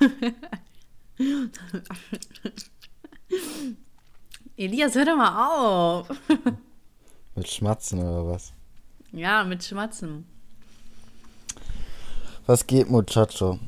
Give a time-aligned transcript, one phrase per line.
[4.56, 6.08] Elias, hör doch mal auf.
[7.34, 8.52] Mit Schmatzen oder was?
[9.12, 10.26] Ja, mit Schmatzen.
[12.46, 13.58] Was geht, Muchacho?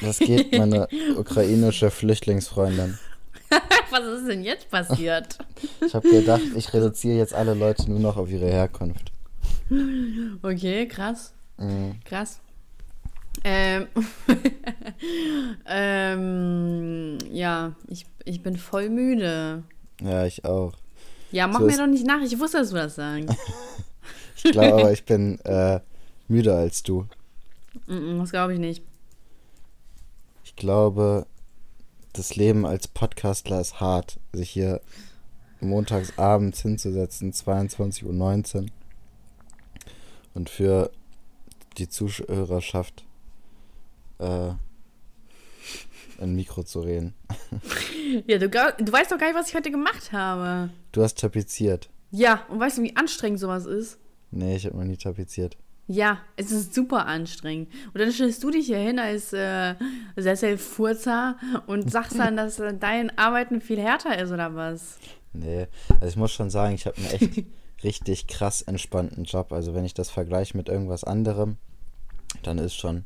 [0.00, 2.98] Was geht, meine ukrainische Flüchtlingsfreundin?
[3.90, 5.38] Was ist denn jetzt passiert?
[5.84, 9.12] Ich habe gedacht, ich reduziere jetzt alle Leute nur noch auf ihre Herkunft.
[10.42, 11.32] Okay, krass.
[11.58, 12.00] Mhm.
[12.04, 12.40] Krass.
[13.44, 13.86] Ähm,
[15.66, 19.62] ähm, ja, ich, ich bin voll müde.
[20.00, 20.74] Ja, ich auch.
[21.32, 22.22] Ja, mach So mir doch nicht nach.
[22.22, 23.28] Ich wusste, dass du das sagst.
[24.36, 25.80] Ich glaube aber, ich bin äh,
[26.28, 27.06] müder als du.
[27.86, 28.84] Das glaube ich nicht.
[30.44, 31.26] Ich glaube,
[32.12, 34.82] das Leben als Podcastler ist hart, sich hier
[35.60, 38.66] montags abends hinzusetzen, 22.19 Uhr
[40.34, 40.90] und für
[41.78, 43.04] die Zuhörerschaft
[44.18, 44.50] äh,
[46.24, 47.14] ein Mikro zu reden.
[48.28, 50.70] Ja, du, du weißt doch gar nicht, was ich heute gemacht habe.
[50.92, 51.88] Du hast tapeziert.
[52.12, 53.98] Ja, und weißt du, wie anstrengend sowas ist?
[54.30, 55.56] Nee, ich habe noch nie tapeziert.
[55.88, 57.68] Ja, es ist super anstrengend.
[57.92, 59.74] Und dann stellst du dich hier hin als äh,
[60.16, 64.98] Sesselfurzer und sagst dann, dass dein Arbeiten viel härter ist oder was?
[65.32, 67.44] Nee, also ich muss schon sagen, ich habe einen echt
[67.82, 69.52] richtig krass entspannten Job.
[69.52, 71.56] Also wenn ich das vergleiche mit irgendwas anderem,
[72.42, 73.04] dann ist schon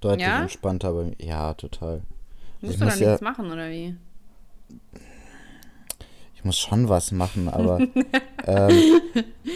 [0.00, 0.42] deutlich Ja?
[0.42, 1.16] entspannter bei mir.
[1.18, 2.02] Ja, total.
[2.64, 3.96] Musst Ich du muss dann ja- nichts machen, oder wie?
[6.34, 7.78] Ich muss schon was machen, aber
[8.46, 9.00] ähm,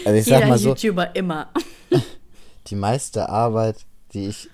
[0.04, 1.50] also ich sag Jeder mal so, YouTuber immer.
[2.68, 4.48] die meiste Arbeit, die ich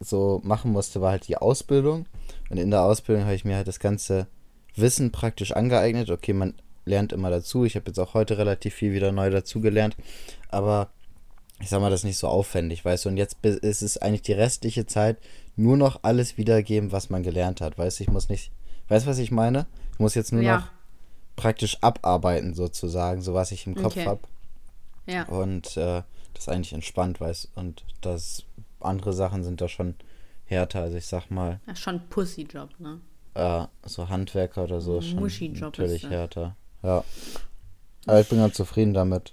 [0.00, 2.06] so machen musste, war halt die Ausbildung.
[2.50, 4.26] Und in der Ausbildung habe ich mir halt das ganze
[4.74, 6.10] Wissen praktisch angeeignet.
[6.10, 6.54] Okay, man
[6.84, 7.64] lernt immer dazu.
[7.64, 9.96] Ich habe jetzt auch heute relativ viel wieder neu dazugelernt.
[10.48, 10.90] Aber
[11.60, 13.08] ich sag mal, das ist nicht so aufwendig, weißt du.
[13.08, 15.18] Und jetzt ist es eigentlich die restliche Zeit
[15.56, 17.78] nur noch alles wiedergeben, was man gelernt hat.
[17.78, 18.50] Weißt du, ich muss nicht.
[18.88, 19.66] Weißt du, was ich meine?
[19.92, 20.56] Ich muss jetzt nur Ja.
[20.58, 20.68] noch
[21.34, 24.06] praktisch abarbeiten, sozusagen, so was ich im Kopf Okay.
[24.06, 24.20] habe.
[25.06, 25.24] Ja.
[25.28, 26.02] Und äh,
[26.34, 28.44] das ist eigentlich entspannt, weißt Und das
[28.80, 29.94] andere Sachen sind da schon
[30.44, 30.82] härter.
[30.82, 33.00] Also ich sag mal, ist schon Pussy-Job, ne?
[33.34, 36.56] äh, so Handwerker oder so ist schon natürlich ist härter.
[36.82, 37.04] Ja.
[38.06, 39.32] Aber ich bin ganz zufrieden damit.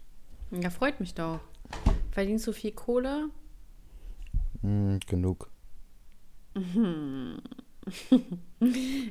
[0.51, 1.39] Ja, freut mich doch.
[2.11, 3.29] Verdienst du viel Kohle?
[4.61, 5.49] Hm, genug.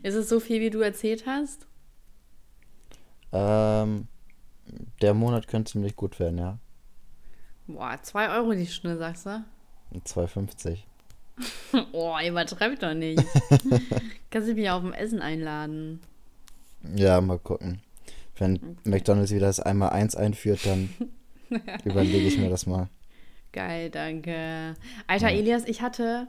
[0.03, 1.66] Ist es so viel, wie du erzählt hast?
[3.32, 4.06] Ähm,
[5.00, 6.58] der Monat könnte ziemlich gut werden, ja.
[7.66, 9.44] Boah, 2 Euro die Stunde, sagst du?
[9.94, 10.78] 2,50.
[11.92, 13.22] Oh, übertreib doch nicht.
[14.30, 16.00] Kannst du mich auf dem Essen einladen?
[16.94, 17.80] Ja, mal gucken.
[18.36, 20.91] Wenn McDonalds wieder das einmal eins einführt, dann
[21.84, 22.88] überlege ich mir das mal.
[23.53, 24.74] Geil, danke.
[25.06, 26.28] Alter, Elias, ich hatte,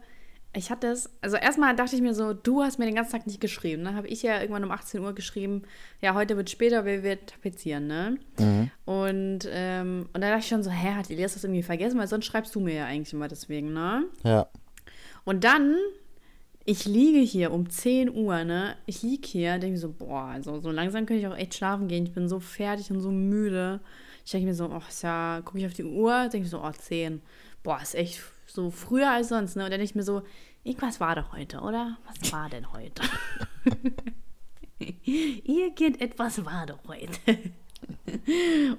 [0.56, 3.25] ich hatte es, also erstmal dachte ich mir so, du hast mir den ganzen Tag
[3.25, 3.84] nicht geschrieben.
[3.84, 5.64] Dann habe ich ja irgendwann um 18 Uhr geschrieben,
[6.00, 8.18] ja, heute wird später, wir wir tapezieren, ne?
[8.38, 8.72] Mhm.
[8.86, 11.97] Und, ähm, und da dachte ich schon so, hä, hat Elias das irgendwie vergessen?
[11.97, 14.06] Weil sonst schreibst du mir ja eigentlich immer deswegen, ne?
[14.24, 14.47] Ja.
[15.25, 15.75] Und dann,
[16.66, 18.75] ich liege hier um 10 Uhr, ne?
[18.86, 21.88] Ich liege hier, denke mir so, boah, also so langsam könnte ich auch echt schlafen
[21.88, 22.06] gehen.
[22.06, 23.80] Ich bin so fertig und so müde.
[24.24, 26.62] Ich denke mir so, ach ist ja, gucke ich auf die Uhr, denke ich so,
[26.63, 27.24] oh, 10.
[27.63, 28.22] Boah, ist echt
[28.53, 29.64] so früher als sonst, ne?
[29.64, 30.22] Und dann denke ich mir so,
[30.64, 31.97] irgendwas war doch heute, oder?
[32.08, 33.02] Was war denn heute?
[35.06, 37.19] Irgendetwas war doch heute.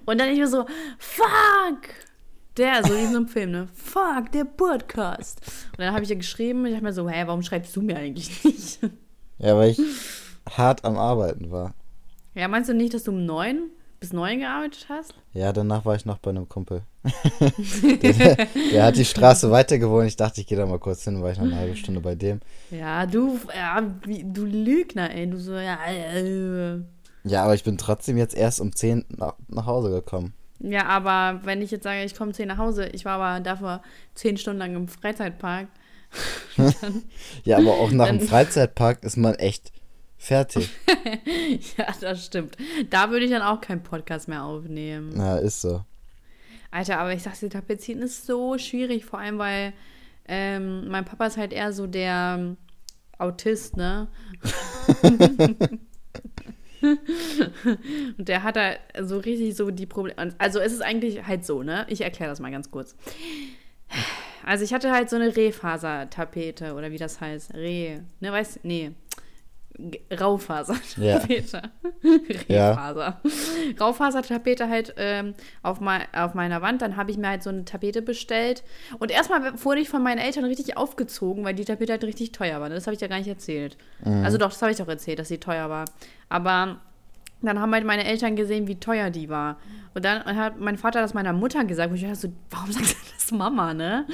[0.07, 0.67] Und dann ich mir so,
[0.99, 1.91] fuck!
[2.57, 3.69] Der, so wie in so einem Film, ne?
[3.75, 5.41] Fuck, der Podcast.
[5.73, 7.97] Und dann habe ich ja geschrieben, ich habe mir so, hä, warum schreibst du mir
[7.97, 8.79] eigentlich nicht?
[9.39, 9.81] Ja, weil ich
[10.49, 11.75] hart am Arbeiten war.
[12.35, 13.71] Ja, meinst du nicht, dass du um neun
[14.05, 15.15] bis neun gearbeitet hast?
[15.33, 16.83] Ja, danach war ich noch bei einem Kumpel.
[18.03, 18.37] der,
[18.73, 20.07] der hat die Straße weiter gewohnt.
[20.09, 22.15] Ich dachte, ich gehe da mal kurz hin, war ich noch eine halbe Stunde bei
[22.15, 22.41] dem.
[22.71, 25.29] Ja, du, ja, du Lügner, ey.
[25.29, 26.81] Du so, ja, äh.
[27.25, 30.35] Ja, aber ich bin trotzdem jetzt erst um 10 nach, nach Hause gekommen.
[30.61, 33.83] Ja, aber wenn ich jetzt sage, ich komme zehn nach Hause, ich war aber dafür
[34.15, 35.69] zehn Stunden lang im Freizeitpark.
[37.45, 39.73] Ja, aber auch nach dem Dann- Freizeitpark ist man echt
[40.25, 40.71] fertig.
[41.77, 42.57] ja, das stimmt.
[42.91, 45.13] Da würde ich dann auch keinen Podcast mehr aufnehmen.
[45.15, 45.85] Na, ist so.
[46.71, 49.73] Alter, aber ich sag's dir, Tapezieren ist so schwierig, vor allem weil
[50.27, 52.57] ähm, mein Papa ist halt eher so der ähm,
[53.19, 54.09] Autist, ne?
[58.19, 60.35] Und der hat da so richtig so die Probleme.
[60.39, 61.87] Also es ist eigentlich halt so, ne?
[61.89, 62.97] Ich erkläre das mal ganz kurz.
[64.45, 67.55] Also ich hatte halt so eine Rehfasertapete oder wie das heißt.
[67.55, 68.01] Reh.
[68.21, 68.93] Ne, weißt Nee.
[70.21, 71.63] Raufasertapete.
[72.49, 73.21] Rehfaser.
[73.81, 76.83] Raufasertapete halt ähm, auf, mei auf meiner Wand.
[76.83, 78.63] Dann habe ich mir halt so eine Tapete bestellt.
[78.99, 82.61] Und erstmal wurde ich von meinen Eltern richtig aufgezogen, weil die Tapete halt richtig teuer
[82.61, 82.69] war.
[82.69, 83.77] Das habe ich ja gar nicht erzählt.
[84.23, 85.87] Also doch, das habe ich doch erzählt, dass sie teuer war.
[86.29, 86.81] Aber
[87.47, 89.59] dann haben halt meine Eltern gesehen, wie teuer die war.
[89.95, 91.91] Und dann hat mein Vater das meiner Mutter gesagt.
[91.91, 94.07] Und ich dachte so, warum sagt er das Mama, ne?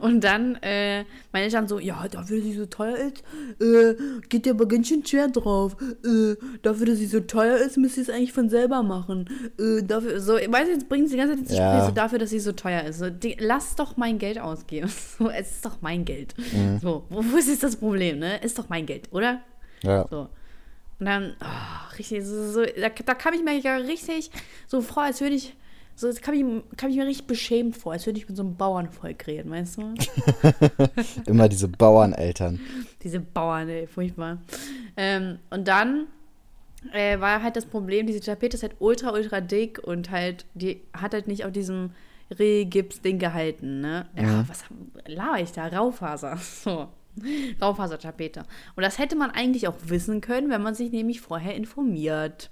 [0.00, 3.24] Und dann äh, meine Eltern so, ja, dafür, dass sie so teuer ist,
[3.60, 3.96] äh,
[4.28, 5.76] geht dir aber ganz schön schwer drauf.
[6.04, 9.28] Äh, dafür, dass sie so teuer ist, müsst ihr es eigentlich von selber machen.
[9.58, 11.72] Äh, dafür, so, weißt du, jetzt bringen sie die ganze Zeit ins Ja.
[11.72, 13.00] Gespräch, so dafür, dass sie so teuer ist.
[13.00, 14.88] So, die, lass doch mein Geld ausgeben.
[15.18, 16.34] So, es ist doch mein Geld.
[16.80, 18.38] So, wo, wo ist jetzt das Problem, ne?
[18.42, 19.40] Ist doch mein Geld, oder?
[19.82, 20.06] Ja.
[20.10, 20.28] So.
[20.98, 24.30] Und dann, oh, richtig, so, so, da, da kam ich mir ja richtig
[24.66, 25.54] so vor, als würde ich,
[25.96, 28.56] so, kam ich, kam ich mir richtig beschämt vor, als würde ich mit so einem
[28.56, 29.94] Bauernvolk reden, weißt du?
[31.26, 32.60] Immer diese Bauerneltern.
[33.02, 34.38] Diese Bauern, ey, furchtbar.
[34.96, 36.06] Ähm, und dann
[36.92, 40.80] äh, war halt das Problem, diese Tapete ist halt ultra, ultra dick und halt, die
[40.92, 41.90] hat halt nicht auf diesem
[42.30, 44.06] Rehgips-Ding gehalten, ne?
[44.16, 44.64] Ja, was
[45.06, 45.66] laber ich da?
[45.66, 46.38] Raufaser.
[46.64, 46.88] So.
[47.62, 48.42] Raufasertapete.
[48.76, 52.50] Und das hätte man eigentlich auch wissen können, wenn man sich nämlich vorher informiert.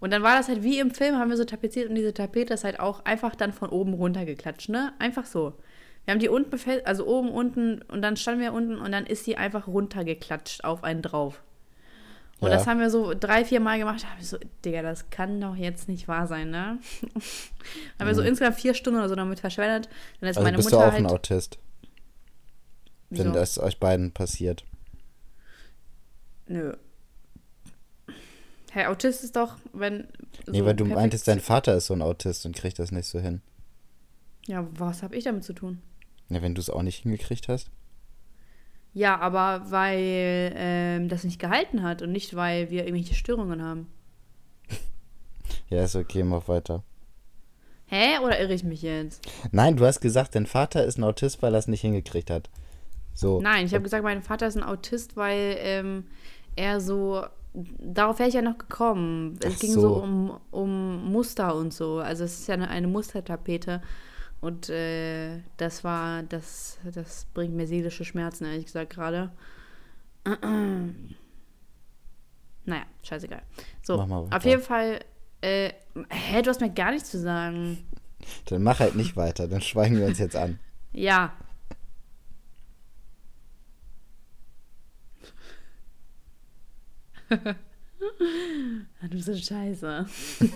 [0.00, 2.54] Und dann war das halt wie im Film, haben wir so tapeziert und diese Tapete
[2.54, 4.92] ist halt auch einfach dann von oben runter geklatscht, ne?
[4.98, 5.54] Einfach so.
[6.04, 9.06] Wir haben die unten befestigt, also oben, unten und dann standen wir unten und dann
[9.06, 11.42] ist die einfach runtergeklatscht auf einen drauf.
[12.40, 12.56] Und Ja.
[12.56, 14.02] das haben wir so drei, vier Mal gemacht.
[14.02, 16.78] Da hab ich so, Digga, das kann doch jetzt nicht wahr sein, ne?
[17.98, 19.88] haben wir so insgesamt vier Stunden oder so damit verschwendet.
[20.20, 20.40] Dann ist Mhm.
[20.40, 21.00] Also meine bist Mutter du auch halt.
[21.04, 21.58] ein Autist,
[23.18, 23.34] wenn Wieso?
[23.38, 24.64] das euch beiden passiert.
[26.46, 26.74] Nö.
[28.70, 30.08] Hey, Autist ist doch, wenn.
[30.48, 32.90] Nee, so weil du perfekt- meintest, dein Vater ist so ein Autist und kriegt das
[32.92, 33.40] nicht so hin.
[34.46, 35.80] Ja, was habe ich damit zu tun?
[36.28, 37.70] Ja, wenn du es auch nicht hingekriegt hast.
[38.92, 43.86] Ja, aber weil ähm, das nicht gehalten hat und nicht, weil wir irgendwelche Störungen haben.
[45.70, 46.84] Ja, ist okay, mach weiter.
[47.86, 48.18] Hä?
[48.18, 49.26] Oder irre ich mich jetzt?
[49.50, 52.50] Nein, du hast gesagt, dein Vater ist ein Autist, weil er es nicht hingekriegt hat.
[53.14, 53.40] So.
[53.40, 56.04] Nein, ich habe gesagt, mein Vater ist ein Autist, weil ähm,
[56.56, 57.24] er so.
[57.54, 59.38] Darauf wäre ich ja noch gekommen.
[59.40, 59.80] Es Ach ging so.
[59.80, 61.98] so um, um Muster und so.
[61.98, 63.80] Also es ist ja eine, eine Mustertapete.
[64.40, 69.30] Und äh, das war, das, das bringt mir seelische Schmerzen, ehrlich gesagt, gerade.
[72.66, 73.42] Naja, scheißegal.
[73.82, 75.00] So, auf jeden Fall.
[75.42, 75.72] Äh,
[76.08, 77.86] hä, du hast mir gar nichts zu sagen.
[78.46, 80.58] Dann mach halt nicht weiter, dann schweigen wir uns jetzt an.
[80.92, 81.34] Ja.
[89.02, 90.06] du bist so scheiße.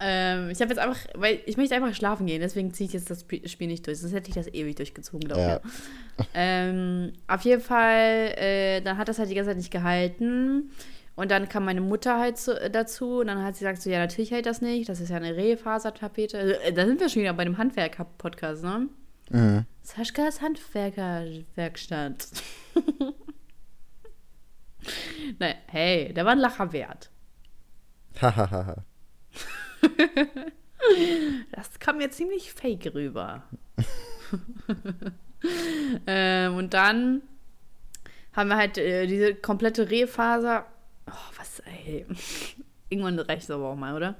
[0.00, 3.10] ähm, ich habe jetzt einfach, weil ich möchte einfach schlafen gehen, deswegen ziehe ich jetzt
[3.10, 3.98] das Sp- Spiel nicht durch.
[3.98, 6.24] Sonst hätte ich das ewig durchgezogen, glaube ich.
[6.24, 6.30] Ja.
[6.34, 10.70] Ähm, auf jeden Fall, äh, dann hat das halt die ganze Zeit nicht gehalten.
[11.16, 13.90] Und dann kam meine Mutter halt zu, äh, dazu und dann hat sie gesagt, so,
[13.90, 14.88] ja, natürlich hält das nicht.
[14.88, 16.62] Das ist ja eine Rehfasertapete.
[16.62, 18.88] Äh, da sind wir schon wieder bei dem Handwerker-Podcast, ne?
[19.30, 19.66] Mhm.
[19.82, 22.26] Saschkas Handwerkerwerkstatt.
[25.38, 27.10] naja, hey, der war ein Lacher wert.
[28.20, 28.84] Hahaha.
[31.52, 33.44] Das kam mir ziemlich fake rüber.
[36.06, 37.22] ähm, und dann
[38.32, 40.66] haben wir halt äh, diese komplette Rehfaser.
[41.06, 42.06] Oh, was, ey.
[42.88, 44.16] Irgendwann reicht es aber auch mal, oder?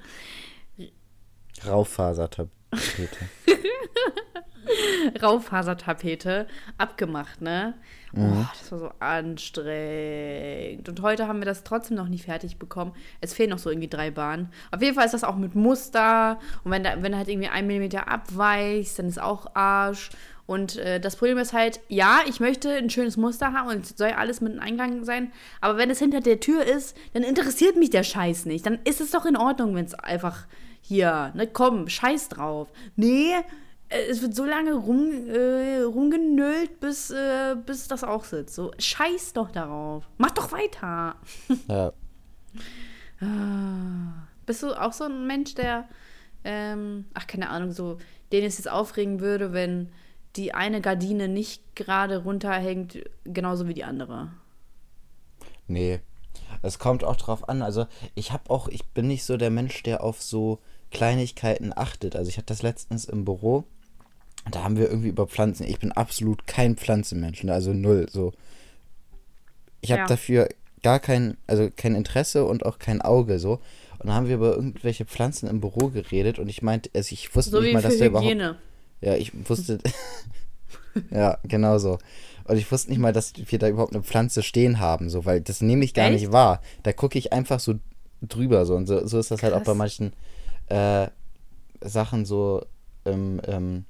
[1.66, 2.50] Raufasertapete.
[5.20, 6.46] Raufasertapete
[6.78, 7.74] abgemacht, ne?
[8.16, 10.88] Oh, das war so anstrengend.
[10.88, 12.92] Und heute haben wir das trotzdem noch nicht fertig bekommen.
[13.20, 14.50] Es fehlen noch so irgendwie drei Bahnen.
[14.72, 16.40] Auf jeden Fall ist das auch mit Muster.
[16.64, 20.10] Und wenn da, wenn halt irgendwie ein Millimeter abweicht, dann ist auch Arsch.
[20.46, 23.94] Und äh, das Problem ist halt, ja, ich möchte ein schönes Muster haben und es
[23.96, 25.30] soll alles mit einem Einklang sein.
[25.60, 28.66] Aber wenn es hinter der Tür ist, dann interessiert mich der Scheiß nicht.
[28.66, 30.46] Dann ist es doch in Ordnung, wenn es einfach
[30.80, 32.68] hier, ne, komm, scheiß drauf.
[32.96, 33.34] Nee,
[33.90, 38.54] es wird so lange rum, äh, rumgenölt, bis, äh, bis das auch sitzt.
[38.54, 40.08] So, scheiß doch darauf.
[40.16, 41.16] Mach doch weiter.
[41.68, 41.92] Ja.
[44.46, 45.88] Bist du auch so ein Mensch, der,
[46.44, 47.98] ähm, ach, keine Ahnung, so,
[48.32, 49.90] den es jetzt aufregen würde, wenn
[50.36, 54.30] die eine Gardine nicht gerade runterhängt, genauso wie die andere?
[55.66, 56.00] Nee.
[56.62, 57.62] Es kommt auch drauf an.
[57.62, 62.16] Also, ich habe auch, ich bin nicht so der Mensch, der auf so Kleinigkeiten achtet.
[62.16, 63.64] Also, ich hatte das letztens im Büro.
[64.50, 65.64] Da haben wir irgendwie über Pflanzen.
[65.66, 67.52] Ich bin absolut kein Pflanzenmensch, ne?
[67.52, 68.06] also null.
[68.10, 68.32] So.
[69.80, 70.06] Ich habe Ja.
[70.06, 70.48] dafür
[70.82, 73.60] gar kein, also kein Interesse und auch kein Auge so.
[73.98, 77.34] Und dann haben wir über irgendwelche Pflanzen im Büro geredet und ich meinte, also ich
[77.36, 78.30] wusste So nicht mal, dass der überhaupt.
[78.30, 78.56] Hygiene.
[79.02, 79.78] Ja, ich wusste.
[81.12, 81.98] Ja, genau so.
[82.44, 85.40] Und ich wusste nicht mal, dass wir da überhaupt eine Pflanze stehen haben, so, weil
[85.40, 86.20] das nehme ich gar Echt?
[86.20, 86.60] nicht wahr.
[86.82, 87.74] Da gucke ich einfach so
[88.22, 89.76] drüber so und so, so ist das halt auch bei Krass.
[89.76, 90.12] manchen
[90.66, 91.06] äh,
[91.80, 92.64] Sachen so
[93.04, 93.84] im, ähm,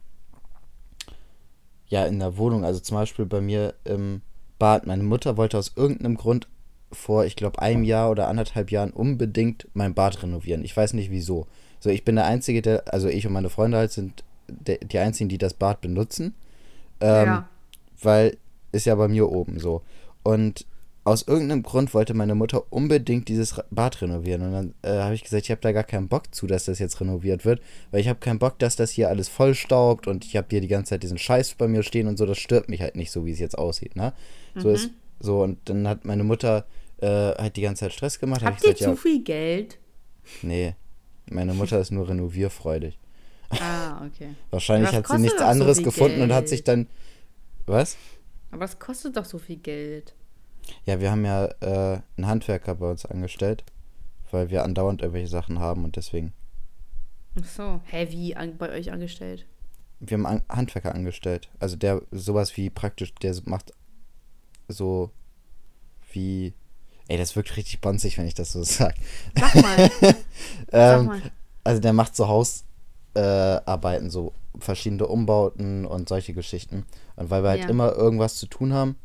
[1.90, 2.64] ja, in der Wohnung.
[2.64, 4.22] Also zum Beispiel bei mir im
[4.58, 4.86] Bad.
[4.86, 6.48] Meine Mutter wollte aus irgendeinem Grund
[6.92, 10.64] vor, ich glaube, einem Jahr oder anderthalb Jahren unbedingt mein Bad renovieren.
[10.64, 11.46] Ich weiß nicht wieso.
[11.80, 14.98] So, ich bin der Einzige, der, also ich und meine Freunde halt sind der, die
[14.98, 16.34] Einzigen, die das Bad benutzen.
[17.00, 17.48] Ähm, ja.
[18.00, 18.36] weil
[18.72, 19.82] ist ja bei mir oben so.
[20.22, 20.66] Und
[21.04, 24.42] aus irgendeinem Grund wollte meine Mutter unbedingt dieses Bad renovieren.
[24.42, 26.78] Und dann äh, habe ich gesagt, ich habe da gar keinen Bock zu, dass das
[26.78, 30.36] jetzt renoviert wird, weil ich habe keinen Bock, dass das hier alles vollstaubt und ich
[30.36, 32.26] habe hier die ganze Zeit diesen Scheiß bei mir stehen und so.
[32.26, 34.12] Das stört mich halt nicht so, wie es jetzt aussieht, ne?
[34.56, 34.74] So Mhm.
[34.74, 34.90] ist
[35.20, 36.66] so und dann hat meine Mutter
[37.00, 38.42] äh, halt die ganze Zeit Stress gemacht.
[38.42, 39.78] Hab Habt ich ihr gesagt, zu viel Geld?
[40.42, 40.74] ja, nee,
[41.30, 42.98] meine Mutter ist nur renovierfreudig.
[43.58, 44.34] Ah, okay.
[44.50, 46.48] Wahrscheinlich hat sie nichts so anderes viel gefunden und hat Geld.
[46.50, 46.86] sich dann
[47.66, 47.96] was?
[48.50, 50.14] Aber es kostet doch so viel Geld.
[50.84, 53.64] Ja, wir haben ja äh, einen Handwerker bei uns angestellt,
[54.30, 56.32] weil wir andauernd irgendwelche Sachen haben und deswegen.
[57.40, 57.80] Ach so.
[57.86, 59.46] Hä, wie an, bei euch angestellt?
[60.00, 61.48] Wir haben einen Handwerker angestellt.
[61.58, 63.72] Also der sowas wie praktisch, der macht
[64.68, 65.10] so
[66.12, 66.54] wie.
[67.08, 68.94] Ey, das wirkt richtig bonzig, wenn ich das so sag.
[69.38, 69.90] Sag mal.
[70.00, 71.22] Sag Ähm, mal.
[71.64, 76.86] also der macht so Hausarbeiten, äh, so verschiedene Umbauten und solche Geschichten.
[77.16, 77.68] Und weil wir halt Ja.
[77.68, 78.96] immer irgendwas zu tun haben,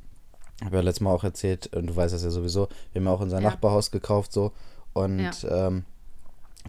[0.64, 3.14] habe ja letztes Mal auch erzählt, und du weißt das ja sowieso, wir haben ja
[3.14, 3.50] auch unser Ja.
[3.50, 4.52] Nachbarhaus gekauft so
[4.94, 5.68] und Ja.
[5.68, 5.84] ähm,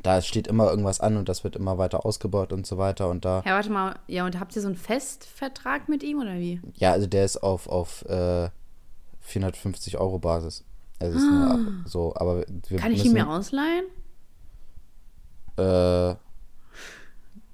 [0.03, 3.25] da steht immer irgendwas an und das wird immer weiter ausgebaut und so weiter und
[3.25, 3.95] da, Ja, warte mal.
[4.09, 6.61] Ja, und habt ihr so einen Festvertrag mit ihm oder wie?
[6.75, 8.51] ja, also der ist auf, auf äh,
[9.21, 10.65] 450 Euro Basis.
[10.99, 12.39] Also ist nur ab, so, aber
[12.69, 12.81] wir Ah.
[12.83, 13.85] Kann ich müssen, ihn mir ausleihen?
[15.57, 16.15] Äh,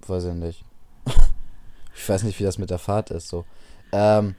[0.06, 0.64] weiß ich nicht.
[1.94, 3.44] ich weiß nicht, wie das mit der Fahrt ist, so.
[3.92, 4.34] Ähm,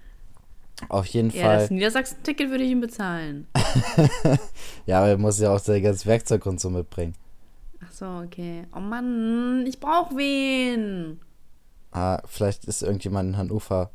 [0.90, 1.58] auf jeden Ja, Fall.
[1.60, 3.48] das Niedersachsen-Ticket würde ich ihm bezahlen.
[4.86, 7.16] Ja, aber er muss ja auch sein ganzes Werkzeug und so mitbringen.
[7.86, 8.64] Ach so, okay.
[8.76, 11.20] Oh Mann, ich brauch wen.
[11.92, 13.92] Ah, vielleicht ist irgendjemand in Hannover,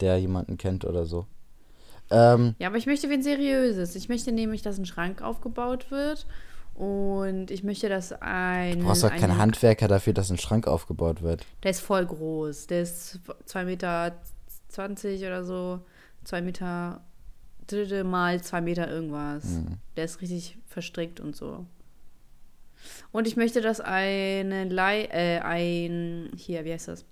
[0.00, 1.26] der jemanden kennt oder so.
[2.10, 3.94] Ähm, Ja, aber ich möchte wen Seriöses.
[3.96, 6.26] Ich möchte nämlich, dass ein Schrank aufgebaut wird.
[6.74, 8.78] Und ich möchte, dass ein.
[8.80, 11.44] du brauchst doch keinen ein- Handwerker dafür, dass ein Schrank aufgebaut wird.
[11.62, 12.68] Der ist voll groß.
[12.68, 14.16] Der ist 2 Meter
[14.68, 15.80] 20 oder so.
[16.24, 17.02] 2 Meter
[17.66, 19.44] dritte mal 2 Meter irgendwas.
[19.44, 19.78] Mhm.
[19.96, 21.66] Der ist richtig verstrickt und so.
[23.12, 27.04] Und ich möchte, dass eine Lei äh, ein, hier, wie heißt das?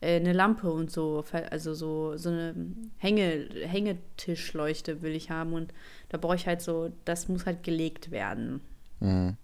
[0.00, 2.54] Äh, eine Lampe und so, also so, so eine
[2.98, 5.52] Hänge, Hängetischleuchte will ich haben.
[5.52, 5.72] Und
[6.08, 8.60] da brauche ich halt so, das muss halt gelegt werden.
[9.00, 9.36] Mhm.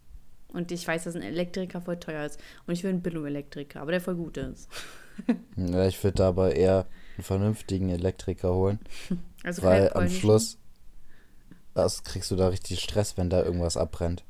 [0.52, 2.38] Und ich weiß, dass ein Elektriker voll teuer ist.
[2.66, 4.68] Und ich will einen Billo-Elektriker, aber der voll gut ist.
[5.56, 8.78] Ja, ich würde da aber eher einen vernünftigen Elektriker holen,
[9.44, 10.08] Also weil am.
[10.08, 10.58] Schluss
[11.74, 14.24] das kriegst du da richtig Stress, wenn da irgendwas abbrennt.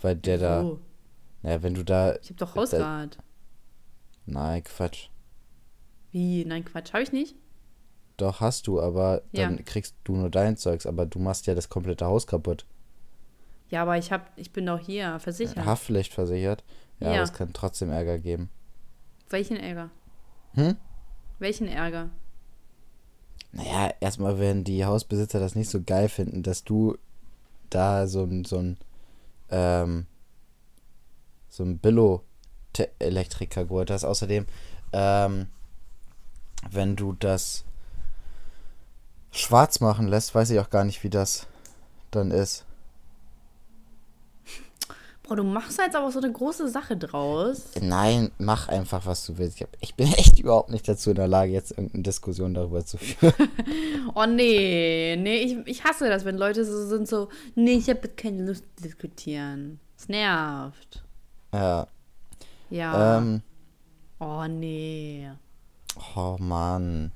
[0.00, 0.78] Weil der da, Oh,
[1.42, 3.18] naja, wenn du da, ich habe doch Hausrat.
[4.26, 5.10] nein, Quatsch.
[6.10, 6.44] Wie?
[6.44, 6.92] Nein, Quatsch.
[6.92, 7.36] Habe ich nicht?
[8.16, 9.62] Doch, hast du, aber dann Ja.
[9.62, 12.66] kriegst du nur dein Zeugs, aber du machst ja das komplette Haus kaputt.
[13.70, 15.64] Ja, aber ich hab, ich bin doch hier versichert.
[15.64, 16.64] Haftpflicht versichert.
[16.98, 17.14] Ja, Ja.
[17.14, 18.50] aber es kann trotzdem Ärger geben.
[19.30, 19.90] Welchen Ärger?
[20.54, 20.76] Hm?
[21.38, 22.10] Welchen Ärger?
[23.52, 26.98] Naja, erstmal werden die Hausbesitzer das nicht so geil finden, dass du
[27.70, 28.76] da so ein, so ein,
[29.50, 30.06] ähm,
[31.48, 34.04] so ein Billo-Elektriker geholt hast.
[34.04, 34.46] Außerdem,
[34.92, 35.46] ähm,
[36.70, 37.64] wenn du das
[39.30, 41.46] schwarz machen lässt, weiß ich auch gar nicht, wie das
[42.10, 42.64] dann ist.
[45.28, 47.72] Boah, du machst jetzt aber so eine große Sache draus.
[47.82, 49.62] Nein, mach einfach, was du willst.
[49.80, 53.34] Ich bin echt überhaupt nicht dazu in der Lage, jetzt irgendeine Diskussion darüber zu führen.
[54.14, 58.08] Oh nee, nee, ich, ich hasse das, wenn Leute so sind so, nee, ich habe
[58.08, 59.78] keine Lust zu diskutieren.
[59.96, 61.04] Es nervt.
[61.52, 61.86] ja.
[62.70, 63.18] Ja.
[63.18, 63.42] Ähm,
[64.18, 65.30] oh nee.
[66.16, 67.12] oh Mann.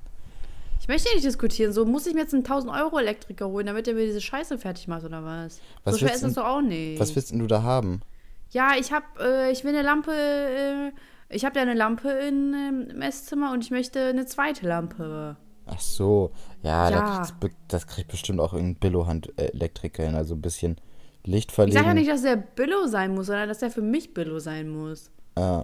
[0.83, 1.71] Ich möchte nicht diskutieren.
[1.71, 4.57] So muss ich mir jetzt einen 1000 Euro Elektriker holen, damit er mir diese Scheiße
[4.57, 5.61] fertig macht oder was?
[5.85, 6.99] Was so schwer ist das doch auch nicht.
[6.99, 8.01] Was willst denn du da haben?
[8.49, 10.91] Ja, ich habe, äh, ich will eine Lampe, äh,
[11.33, 15.37] ich habe ja eine Lampe in, ähm, im Esszimmer und ich möchte eine zweite Lampe.
[15.67, 16.31] Ach so,
[16.63, 17.25] ja, Ja.
[17.39, 20.15] Da das kriegt bestimmt auch irgendein Billo-Hand-Elektriker hin.
[20.15, 20.81] Also ein bisschen
[21.23, 21.77] Licht Ich verlegen.
[21.77, 24.67] sage ja nicht, dass der Billo sein muss, sondern dass der für mich Billo sein
[24.67, 25.09] muss.
[25.35, 25.61] Äh,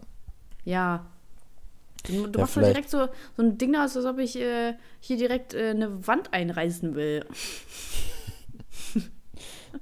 [0.63, 1.05] Ja.
[2.07, 4.35] Du, du Ja, machst doch vielleicht- direkt so, so ein Ding aus, als ob ich
[4.39, 7.25] äh, hier direkt äh, eine Wand einreißen will.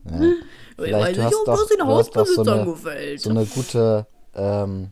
[0.05, 0.19] ja.
[0.77, 3.19] Weil Vielleicht ich du hast auch doch, den doch so Hausbesitzern eine, gefällt.
[3.21, 4.05] so eine gute
[4.35, 4.89] ähm,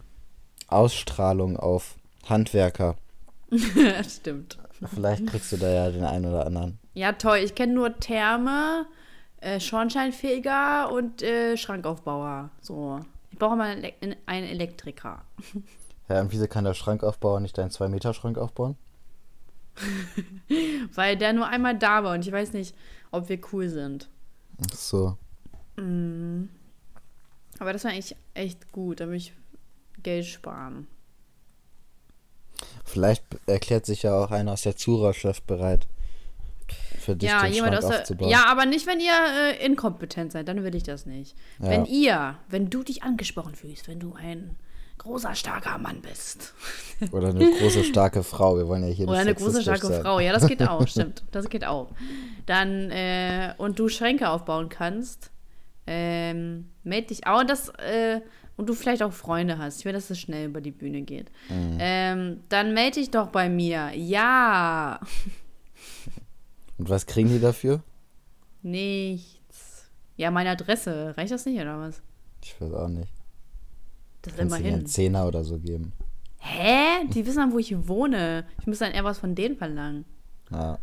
[0.68, 1.96] Ausstrahlung auf
[2.28, 2.96] Handwerker.
[4.10, 4.58] Stimmt.
[4.94, 6.80] Vielleicht kriegst du da ja den einen oder anderen.
[6.96, 7.38] Ja, toll.
[7.38, 8.88] Ich kenne nur Therme,
[9.42, 12.50] äh, Schornsteinfeger und äh, Schrankaufbauer.
[12.62, 13.00] So.
[13.32, 13.78] Ich brauche mal
[14.26, 15.24] einen Elektriker.
[16.08, 18.76] Ja, und wieso kann der Schrankaufbauer nicht deinen 2-Meter-Schrank aufbauen?
[20.94, 22.76] Weil der nur einmal da war und ich weiß nicht,
[23.12, 24.10] ob wir cool sind.
[24.72, 25.18] Ach so.
[25.76, 26.46] Mm.
[27.60, 29.00] Aber das war eigentlich echt gut.
[29.00, 29.34] Da will ich
[30.04, 30.88] Geld sparen.
[32.86, 35.88] Vielleicht erklärt sich ja auch einer aus der Zuhörerschaft bereit,
[37.00, 38.30] für dich Ja, den jemand Schrank aus aufzubauen.
[38.30, 38.38] der.
[38.38, 41.36] Ja, aber nicht, wenn ihr äh, inkompetent seid, dann will ich das nicht.
[41.60, 41.70] Ja.
[41.70, 44.56] Wenn ihr, wenn du dich angesprochen fühlst, wenn du ein
[45.06, 46.54] großer, starker Mann bist.
[47.12, 48.58] Oder eine große, starke Frau.
[48.58, 50.02] Wir wollen ja hier Oder nicht eine große, starke sein.
[50.02, 50.20] Frau.
[50.20, 51.24] Ja, das geht auch, stimmt.
[51.32, 51.92] Das geht auch.
[52.46, 55.32] Dann, äh, und du Schränke aufbauen kannst,
[55.88, 57.42] ähm, meld dich auch.
[57.42, 58.22] Und, das, äh,
[58.58, 59.80] und du vielleicht auch Freunde hast.
[59.80, 61.32] Ich will, dass es schnell über die Bühne geht.
[61.50, 61.78] Mhm.
[61.80, 63.92] Ähm, dann melde dich doch bei mir.
[63.96, 65.00] Ja.
[66.78, 67.82] Und was kriegen die dafür?
[68.62, 69.90] Nichts.
[70.18, 71.14] Ja, meine Adresse.
[71.16, 72.02] Reicht das nicht, oder was?
[72.44, 73.08] Ich weiß auch nicht.
[74.26, 74.74] Das ist immerhin.
[74.74, 75.94] einen Zehner oder so geben.
[76.40, 77.06] Hä?
[77.10, 78.46] Die wissen dann, wo ich wohne.
[78.60, 80.06] Ich muss dann eher was von denen verlangen.
[80.52, 80.80] Ja.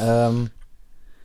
[0.00, 0.50] ähm,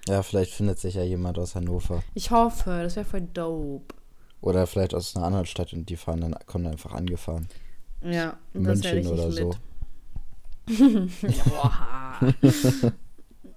[0.07, 2.01] ja, vielleicht findet sich ja jemand aus Hannover.
[2.13, 3.95] Ich hoffe, das wäre voll dope.
[4.41, 7.47] Oder vielleicht aus einer anderen Stadt und die fahren dann, kommen dann einfach angefahren.
[8.01, 9.53] Ja, das München richtig oder so.
[11.49, 12.19] Boah.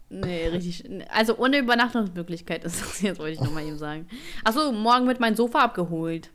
[0.08, 0.84] nee, richtig.
[1.10, 4.08] Also ohne Übernachtungsmöglichkeit ist das jetzt, wollte ich nochmal eben sagen.
[4.44, 6.30] Achso, morgen wird mein Sofa abgeholt.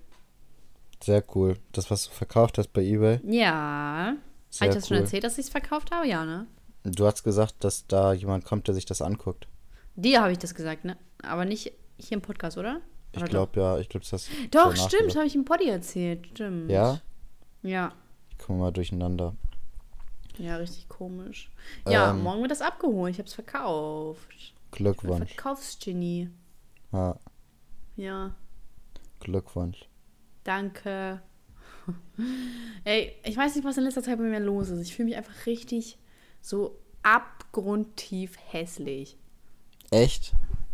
[1.03, 1.57] Sehr cool.
[1.71, 3.19] Das, was du verkauft hast bei Ebay.
[3.23, 4.15] Ja.
[4.59, 5.03] Habe ich das schon cool.
[5.03, 6.07] erzählt, dass ich es verkauft habe?
[6.07, 6.47] Ja, ne?
[6.83, 9.47] Du hast gesagt, dass da jemand kommt, der sich das anguckt.
[9.95, 10.97] Dir habe ich das gesagt, ne?
[11.21, 12.81] Aber nicht hier im Podcast, oder?
[13.11, 16.27] Ich Oder glaube ja, ich glaube, das hast Doch, stimmt, habe ich im Poddy erzählt.
[16.27, 16.69] Stimmt.
[16.71, 17.01] Ja?
[17.63, 17.93] Ja.
[18.31, 19.35] Ich komme mal durcheinander.
[20.37, 21.49] Ja, richtig komisch.
[21.87, 22.21] Ja, Ähm.
[22.21, 23.11] morgen wird das abgeholt.
[23.13, 24.53] Ich habe es verkauft.
[24.71, 25.33] Glückwunsch.
[25.33, 26.29] Verkaufsgenie.
[26.91, 27.17] Ja,
[27.95, 28.35] Ja,
[29.19, 29.87] Glückwunsch.
[30.47, 31.21] Danke.
[32.83, 34.81] Ey, ich weiß nicht, was in letzter Zeit bei mir los ist.
[34.81, 35.97] Ich fühle mich einfach richtig
[36.41, 39.17] so abgrundtief hässlich.
[39.91, 40.33] Echt?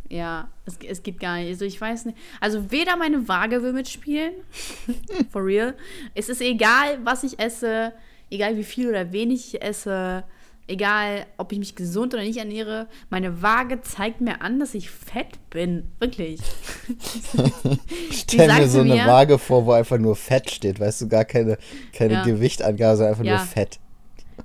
[0.09, 1.47] Ja, es, es geht gar nicht.
[1.47, 2.17] Also ich weiß nicht.
[2.39, 4.33] Also weder meine Waage will mitspielen.
[5.31, 5.75] For real.
[6.13, 7.93] Es ist egal, was ich esse,
[8.29, 10.23] egal wie viel oder wenig ich esse,
[10.67, 12.88] egal, ob ich mich gesund oder nicht ernähre.
[13.10, 15.91] Meine Waage zeigt mir an, dass ich fett bin.
[15.99, 16.39] Wirklich.
[18.12, 20.80] Stell mir so eine mir- Waage vor, wo einfach nur Fett steht.
[20.80, 21.58] Weißt du, gar keine,
[21.93, 22.23] keine Ja.
[22.23, 23.38] Gewichtangabe, sondern einfach Ja.
[23.38, 23.80] nur Fett.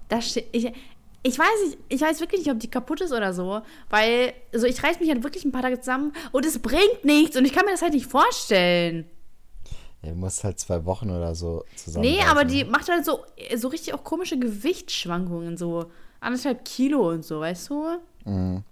[0.09, 0.47] Da steht.
[0.53, 0.67] Ich,
[1.23, 4.67] ich weiß nicht, ich weiß wirklich nicht, ob die kaputt ist oder so, weil so
[4.67, 7.53] ich reiß mich halt wirklich ein paar Tage zusammen und es bringt nichts und ich
[7.53, 9.07] kann mir das halt nicht vorstellen.
[10.03, 12.05] Ja, du musst halt zwei Wochen oder so zusammen.
[12.07, 13.25] Nee, aber die macht halt so,
[13.57, 17.99] so richtig auch komische Gewichtsschwankungen, so anderthalb Kilo und so, weißt du?
[18.25, 18.65] Mhm.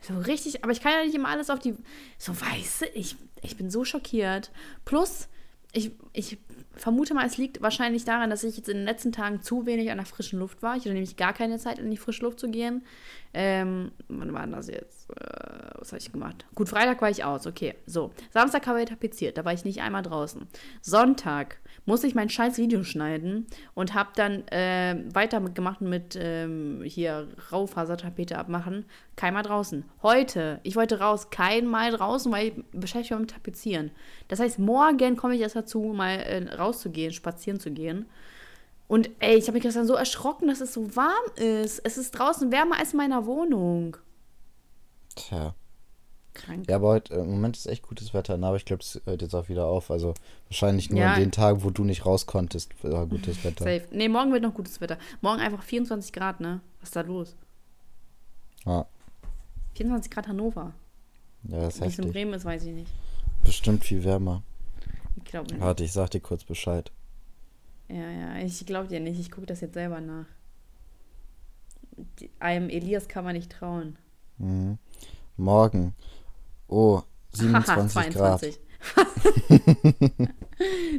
[0.00, 1.74] So richtig, aber ich kann ja nicht immer alles auf die.
[2.18, 4.50] So, weißt du, ich, ich bin so schockiert.
[4.84, 5.28] Plus,
[5.72, 6.38] ich, ich
[6.74, 9.90] vermute mal, es liegt wahrscheinlich daran, dass ich jetzt in den letzten Tagen zu wenig
[9.90, 10.76] an der frischen Luft war.
[10.76, 12.84] Ich hatte nämlich gar keine Zeit, in die frische Luft zu gehen.
[13.34, 15.10] Ähm, wann war das jetzt?
[15.10, 16.44] Äh, was habe ich gemacht?
[16.54, 17.74] Gut, Freitag war ich aus, okay.
[17.86, 20.46] So, Samstag habe ich tapeziert, da war ich nicht einmal draußen.
[20.82, 27.28] Sonntag musste ich mein scheiß Video schneiden und habe dann äh, weitergemacht mit ähm, hier
[27.50, 28.84] Raufasertapete abmachen.
[29.16, 29.84] Keinmal draußen.
[30.02, 33.90] Heute, ich wollte raus, keinmal draußen, weil ich beschäftigt war mit Tapezieren.
[34.28, 38.06] Das heißt, morgen komme ich erst dazu, mal äh, rauszugehen, spazieren zu gehen.
[38.92, 41.78] Und ey, ich habe mich gestern so erschrocken, dass es so warm ist.
[41.82, 43.96] Es ist draußen wärmer als in meiner Wohnung.
[45.14, 45.54] Tja.
[46.34, 46.66] Krank.
[46.68, 48.46] Ja, aber heute, äh, im Moment ist echt gutes Wetter, ne?
[48.46, 49.90] aber ich glaube, es hört jetzt auch wieder auf.
[49.90, 50.12] Also
[50.50, 51.14] wahrscheinlich nur Ja.
[51.14, 53.64] an den Tagen, wo du nicht raus konntest, war gutes Wetter.
[53.64, 53.88] Safe.
[53.92, 54.98] Nee, morgen wird noch gutes Wetter.
[55.22, 56.60] Morgen einfach 24 Grad, ne?
[56.80, 57.34] Was ist da los?
[58.66, 58.84] Ja,
[59.74, 60.74] 24 Grad Hannover.
[61.44, 62.12] ja, das ist Wie es in.
[62.12, 62.90] Bremen ist, weiß ich nicht.
[63.42, 64.42] Bestimmt viel wärmer.
[65.16, 65.62] Ich glaube nicht.
[65.62, 66.92] Warte, ich sag dir kurz Bescheid.
[67.92, 69.20] Ja, ja, ich glaube dir nicht.
[69.20, 70.26] Ich gucke das jetzt selber nach.
[72.20, 73.96] Die- Einem Elias kann man nicht trauen.
[74.38, 74.78] Mhm.
[75.36, 75.94] Morgen.
[76.68, 77.02] Oh,
[77.32, 78.40] 27 Grad.
[78.40, 78.58] 22.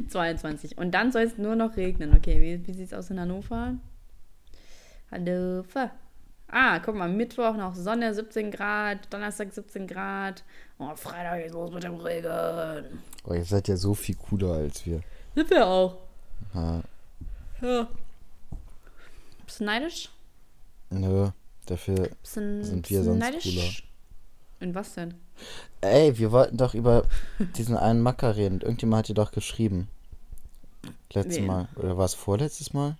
[0.08, 0.78] 22.
[0.78, 2.14] Und dann soll es nur noch regnen.
[2.16, 3.74] Okay, wie, wie sieht es aus in Hannover?
[5.10, 5.90] Hannover.
[6.48, 10.44] Ah, guck mal, Mittwoch noch Sonne, 17 Grad, Donnerstag 17 Grad.
[10.78, 13.00] Oh, Freitag geht's los mit dem Regen.
[13.24, 15.00] Oh, ihr seid ja so viel cooler als wir.
[15.34, 15.98] Sind wir auch.
[16.52, 16.82] Ja,
[17.62, 17.88] Ja.
[19.46, 20.10] Bist du neidisch?
[20.90, 21.30] nö,
[21.66, 22.08] dafür.
[22.08, 23.88] Du, Sind wir sonst neidisch?
[24.60, 25.14] In was denn?
[25.80, 27.04] Ey, wir wollten doch über
[27.56, 28.60] diesen einen Macker reden.
[28.60, 29.88] Irgendjemand hat dir doch geschrieben.
[31.12, 31.46] Letztes Wen?
[31.46, 31.68] Mal.
[31.76, 32.96] Oder war es vorletztes Mal?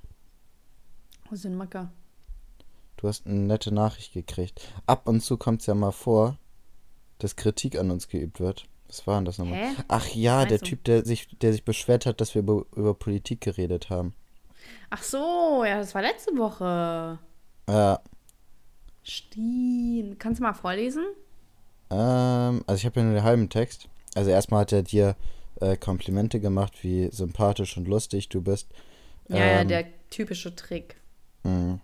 [1.24, 1.90] Was ist denn Macker?
[2.96, 4.68] Du hast eine nette Nachricht gekriegt.
[4.87, 6.38] Ab und zu kommt es ja mal vor,
[7.18, 8.66] dass Kritik an uns geübt wird.
[8.86, 9.58] Was war denn das nochmal?
[9.58, 9.74] Hä?
[9.88, 10.64] Ach ja, der du?
[10.66, 14.14] Typ, der sich, der sich beschwert hat, dass wir über, über Politik geredet haben.
[14.90, 17.18] Ach so, ja, das war letzte Woche.
[17.68, 18.00] Ja,
[19.04, 20.18] Stimmt.
[20.18, 21.04] Kannst du mal vorlesen?
[21.90, 23.88] ähm, also ich habe ja nur den halben Text.
[24.14, 25.16] Also erstmal hat er dir
[25.60, 28.68] äh, Komplimente gemacht, wie sympathisch und lustig du bist.
[29.28, 30.96] Ja, ja, Ähm, der typische Trick.
[31.42, 31.80] Mhm.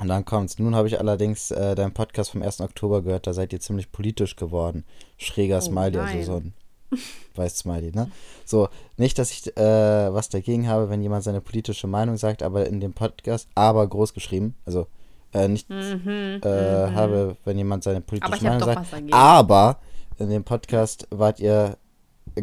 [0.00, 0.58] Und dann kommt's.
[0.58, 2.60] Nun habe ich allerdings äh, deinen Podcast vom 1.
[2.60, 4.84] Oktober gehört, da seid ihr ziemlich politisch geworden.
[5.18, 6.16] Schräger Oh, Smiley, nein.
[6.18, 6.54] also so ein
[7.34, 8.10] weiß Smiley, ne?
[8.44, 12.66] So, nicht, dass ich äh, was dagegen habe, wenn jemand seine politische Meinung sagt, aber
[12.66, 14.86] in dem Podcast, aber groß geschrieben, also
[15.32, 16.94] äh, nicht Mhm, äh, mhm.
[16.94, 18.92] habe, wenn jemand seine politische Meinung sagt.
[19.12, 19.78] Aber
[20.18, 21.76] in dem Podcast wart ihr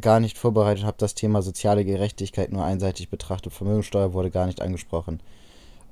[0.02, 3.54] gar nicht vorbereitet, habt das Thema soziale Gerechtigkeit nur einseitig betrachtet.
[3.54, 5.20] Vermögensteuer wurde gar nicht angesprochen.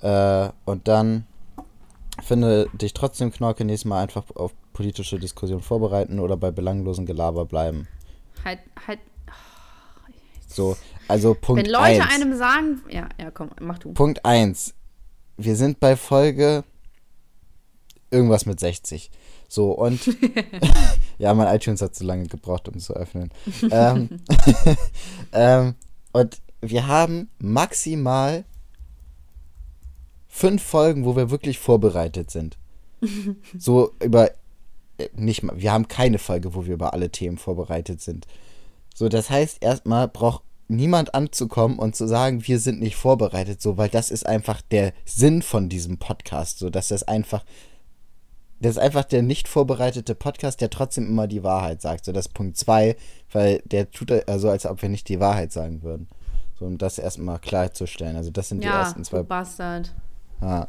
[0.02, 1.26] Äh, und dann
[2.22, 7.46] finde dich trotzdem Knorke nächstes Mal einfach auf politische Diskussion vorbereiten oder bei belanglosen Gelaber
[7.46, 7.88] bleiben.
[8.44, 9.00] Halt, halt.
[10.48, 10.78] So,
[11.08, 12.14] also Punkt Wenn Leute 1.
[12.14, 12.82] einem sagen.
[12.90, 13.94] Ja, ja, komm, mach du.
[13.94, 14.74] Punkt 1.
[15.38, 16.64] Wir sind bei Folge
[18.12, 19.12] irgendwas mit 60.
[19.48, 20.00] So, und
[21.18, 23.30] ja, mein iTunes hat zu lange gebraucht, um zu öffnen.
[23.72, 24.10] ähm,
[25.32, 25.76] ähm,
[26.12, 28.46] und wir haben maximal
[30.38, 32.58] fünf Folgen, wo wir wirklich vorbereitet sind.
[33.58, 34.30] so über
[35.00, 38.28] äh, nicht mal, wir haben keine Folge, wo wir über alle Themen vorbereitet sind.
[38.93, 43.78] So, das heißt, erstmal braucht niemand anzukommen und zu sagen, wir sind nicht vorbereitet, so,
[43.78, 47.43] weil das ist einfach der Sinn von diesem Podcast, so, dass das einfach,
[48.60, 52.28] das ist einfach der nicht vorbereitete Podcast, der trotzdem immer die Wahrheit sagt, so, das
[52.28, 52.95] ist Punkt 2,
[53.32, 56.08] weil der tut so, als ob wir nicht die Wahrheit sagen würden.
[56.60, 58.15] So, um das erstmal klarzustellen.
[58.15, 59.19] Also, das sind die Ja, ersten zwei.
[59.19, 59.93] du Bastard.
[60.41, 60.67] Ja.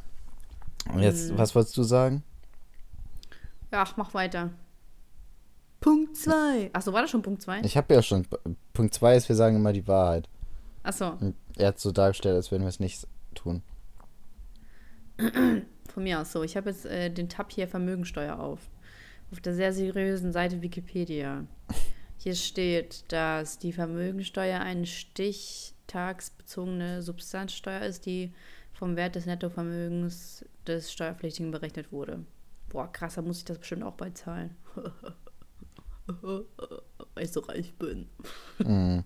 [0.92, 1.38] Und jetzt, Mhm.
[1.38, 2.22] was wolltest du sagen?
[3.72, 4.50] Ja, ach, mach weiter.
[5.80, 6.70] Punkt 2.
[6.72, 7.60] Achso, war das schon Punkt 2?
[7.62, 8.26] Ich habe ja schon,
[8.72, 10.28] Punkt 2 ist, wir sagen immer die Wahrheit.
[10.82, 11.16] Achso,
[11.56, 13.62] er hat so dargestellt, als würden wir es nicht tun.
[15.18, 16.42] von mir aus so.
[16.42, 18.60] Ich habe jetzt äh, den Tab hier Vermögensteuer auf.
[19.32, 21.44] Auf der sehr seriösen Seite Wikipedia.
[22.16, 28.32] Hier steht, dass die Vermögensteuer eine stichtagsbezogene Substanzsteuer ist, die
[28.78, 32.24] vom Wert des Nettovermögens des Steuerpflichtigen berechnet wurde.
[32.68, 34.54] Boah, krass, da muss ich das bestimmt auch bald zahlen.
[36.06, 36.44] Weil
[37.24, 38.08] ich so reich bin.
[38.58, 39.04] Mhm.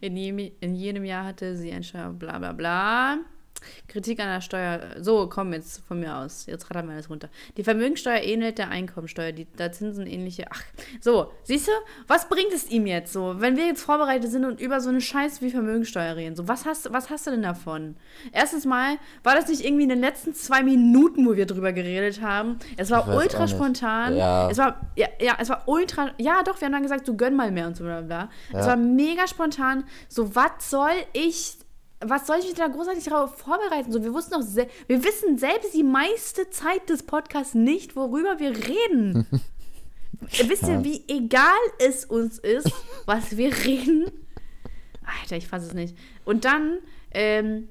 [0.00, 3.18] In, jedem- in jedem Jahr hatte sie ein Steuer, bla bla bla.
[3.88, 4.80] Kritik an der Steuer.
[5.00, 6.46] So, komm jetzt von mir aus.
[6.46, 7.28] Jetzt rattern wir alles runter.
[7.56, 10.46] Die Vermögensteuer ähnelt der Einkommensteuer, die da Zinsen ähnliche.
[10.50, 10.62] Ach,
[11.00, 11.72] so, siehst du,
[12.06, 15.00] was bringt es ihm jetzt so, wenn wir jetzt vorbereitet sind und über so eine
[15.00, 16.36] Scheiße wie Vermögensteuer reden?
[16.36, 17.96] So, was hast, was hast du denn davon?
[18.32, 22.20] Erstens mal, war das nicht irgendwie in den letzten zwei Minuten, wo wir drüber geredet
[22.20, 22.58] haben?
[22.76, 24.16] Es war ultra spontan.
[24.16, 24.50] Ja.
[24.50, 26.10] Es war, ja, ja, es war ultra.
[26.18, 28.26] Ja, doch, wir haben dann gesagt, so gönn mal mehr und so bla bla.
[28.26, 28.58] bla.
[28.58, 28.72] Es Ja.
[28.72, 29.84] war mega spontan.
[30.08, 31.58] So, was soll ich
[32.04, 33.92] was soll ich mich da großartig darauf vorbereiten?
[33.92, 38.50] So, wir wussten doch, wir wissen selbst die meiste Zeit des Podcasts nicht, worüber wir
[38.50, 39.26] reden.
[40.20, 42.70] Wisst ihr, wie egal es uns ist,
[43.06, 44.10] was wir reden?
[45.20, 45.96] Alter, ich fasse es nicht.
[46.24, 46.78] Und dann,
[47.10, 47.68] ähm,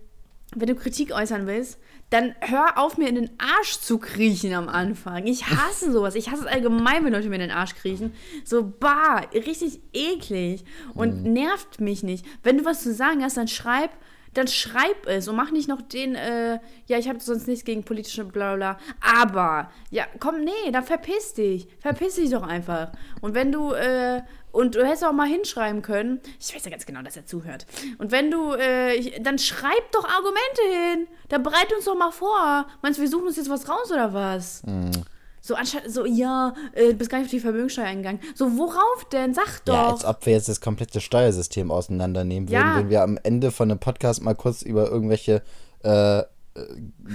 [0.54, 4.68] wenn du Kritik äußern willst, dann hör auf, mir in den Arsch zu kriechen am
[4.68, 5.28] Anfang.
[5.28, 6.16] Ich hasse sowas.
[6.16, 8.14] Ich hasse es allgemein, wenn Leute mir in den Arsch kriechen.
[8.44, 10.66] So, bah, richtig eklig.
[10.94, 12.26] Und nervt mich nicht.
[12.44, 13.92] Wenn du was zu sagen hast, dann schreib,
[14.34, 17.84] dann schreib es und mach nicht noch den, äh, ja, ich habe sonst nichts gegen
[17.84, 18.78] politische bla bla.
[19.02, 21.68] Aber, ja, komm, nee, dann verpiss dich.
[21.80, 22.92] Verpiss dich doch einfach.
[23.22, 26.86] Und wenn du, äh, und du hättest auch mal hinschreiben können, ich weiß ja ganz
[26.86, 27.66] genau, dass er zuhört.
[27.98, 31.08] Und wenn du, äh, ich, dann schreib doch Argumente hin.
[31.30, 32.68] Dann bereit uns doch mal vor.
[32.82, 34.62] Meinst du, wir suchen uns jetzt was raus oder was?
[35.44, 38.22] So anstatt, so, ja, äh, bist gar nicht auf die Vermögenssteuer eingegangen.
[38.36, 39.34] So, worauf denn?
[39.34, 39.74] Sag doch.
[39.74, 42.78] Ja, als ob wir jetzt das komplette Steuersystem auseinandernehmen würden, Ja.
[42.78, 45.42] wenn wir am Ende von einem Podcast mal kurz über irgendwelche
[45.84, 46.24] äh, äh,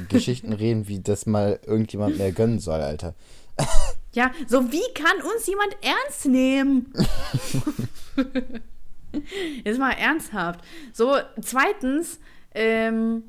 [0.08, 3.14] Geschichten reden, wie das mal irgendjemand mehr gönnen soll, Alter.
[4.12, 6.92] Ja, so wie kann uns jemand ernst nehmen?
[9.64, 10.60] Jetzt mal ernsthaft.
[10.92, 12.18] So, zweitens,
[12.54, 13.24] ähm,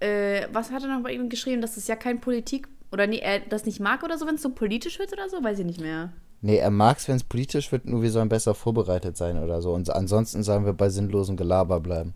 [0.00, 3.18] äh, was hat er noch bei ihm geschrieben, dass es ja kein Politik oder nee,
[3.18, 5.42] er das nicht mag oder so, wenn es so politisch wird oder so?
[5.42, 6.12] Weiß ich nicht mehr.
[6.40, 9.72] Nee, er mag's, wenn es politisch wird, nur wir sollen besser vorbereitet sein oder so.
[9.72, 12.14] Und ansonsten sollen wir bei sinnlosem Gelaber bleiben.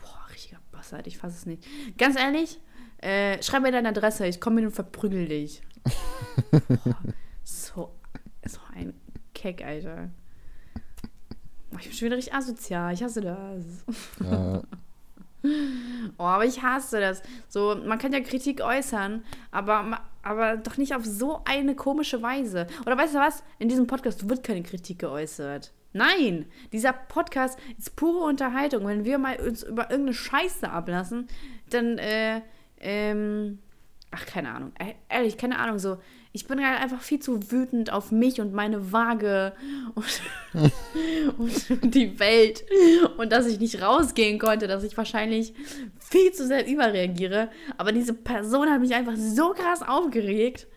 [0.00, 1.64] Boah, richtiger Bastard, ich fasse es nicht.
[1.96, 2.58] Ganz ehrlich,
[2.98, 5.62] äh, schreib mir deine Adresse, ich komme hin und verprügel dich.
[6.84, 6.96] Boah,
[7.44, 7.92] so,
[8.44, 8.94] so ein
[9.32, 10.10] Keck, Alter.
[11.78, 13.64] Ich bin schon wieder richtig asozial, ich hasse das.
[14.26, 14.60] Äh,
[16.18, 17.22] Oh, aber ich hasse das.
[17.48, 22.66] So, man kann ja Kritik äußern, aber, aber doch nicht auf so eine komische Weise.
[22.84, 23.42] Oder weißt du was?
[23.58, 25.72] In diesem Podcast wird keine Kritik geäußert.
[25.92, 28.86] Nein, dieser Podcast ist pure Unterhaltung.
[28.86, 31.26] Wenn wir mal uns über irgendeine Scheiße ablassen,
[31.70, 32.42] dann, äh,
[32.78, 33.58] ähm,
[34.10, 34.72] ach, keine Ahnung.
[34.78, 35.98] Äh, ehrlich, keine Ahnung, so.
[36.32, 39.52] Ich bin halt einfach viel zu wütend auf mich und meine Waage
[39.96, 40.70] und,
[41.82, 42.64] und die Welt
[43.18, 45.54] und dass ich nicht rausgehen konnte, dass ich wahrscheinlich
[45.98, 47.48] viel zu sehr überreagiere.
[47.78, 50.68] Aber diese Person hat mich einfach so krass aufgeregt.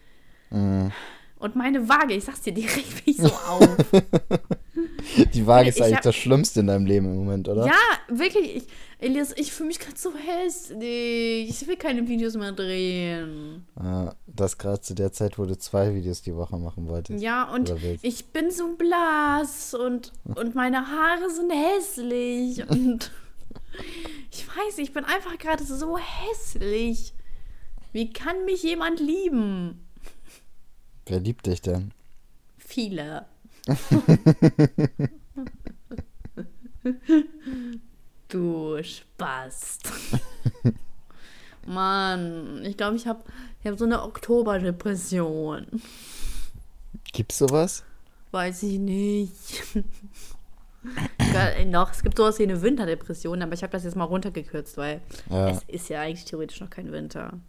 [0.50, 0.92] Mhm.
[1.38, 3.68] Und meine Waage, ich sag's dir, die regt mich so auf.
[5.34, 7.66] Die Waage ist Ich eigentlich hab- das Schlimmste in deinem Leben im Moment, oder?
[7.66, 7.74] Ja,
[8.08, 8.56] wirklich.
[8.56, 8.64] Ich,
[9.04, 11.50] Elias, ich fühle mich gerade so hässlich.
[11.50, 13.68] Ich will keine Videos mehr drehen.
[13.76, 17.22] Ah, das gerade zu der Zeit, wo du zwei Videos die Woche machen wolltest.
[17.22, 22.70] Ja, und ich bin so blass und, und meine Haare sind hässlich.
[22.74, 23.12] Und
[24.32, 27.14] ich weiß, ich bin einfach gerade so hässlich.
[27.92, 29.86] Wie kann mich jemand lieben?
[31.08, 31.92] Wer liebt dich denn?
[32.58, 33.26] Viele.
[38.34, 39.92] du Spast.
[41.66, 43.24] Mann, ich glaube, ich habe
[43.62, 45.68] ich hab so eine Oktoberdepression.
[47.14, 47.84] Gibt's sowas?
[48.32, 49.64] Weiß ich nicht.
[51.68, 55.02] Noch, es gibt sowas wie eine Winterdepression, aber ich habe das jetzt mal runtergekürzt, weil
[55.30, 55.50] Ja.
[55.50, 57.40] es ist ja eigentlich theoretisch noch kein Winter.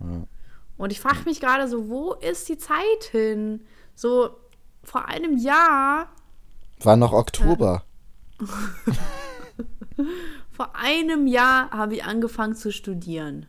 [0.00, 0.26] Ja.
[0.76, 3.64] Und ich frage mich gerade so, wo ist die Zeit hin?
[3.94, 4.30] So
[4.84, 6.08] vor einem Jahr,
[6.80, 7.84] War noch Oktober.
[10.52, 13.46] vor einem Jahr habe ich angefangen zu studieren.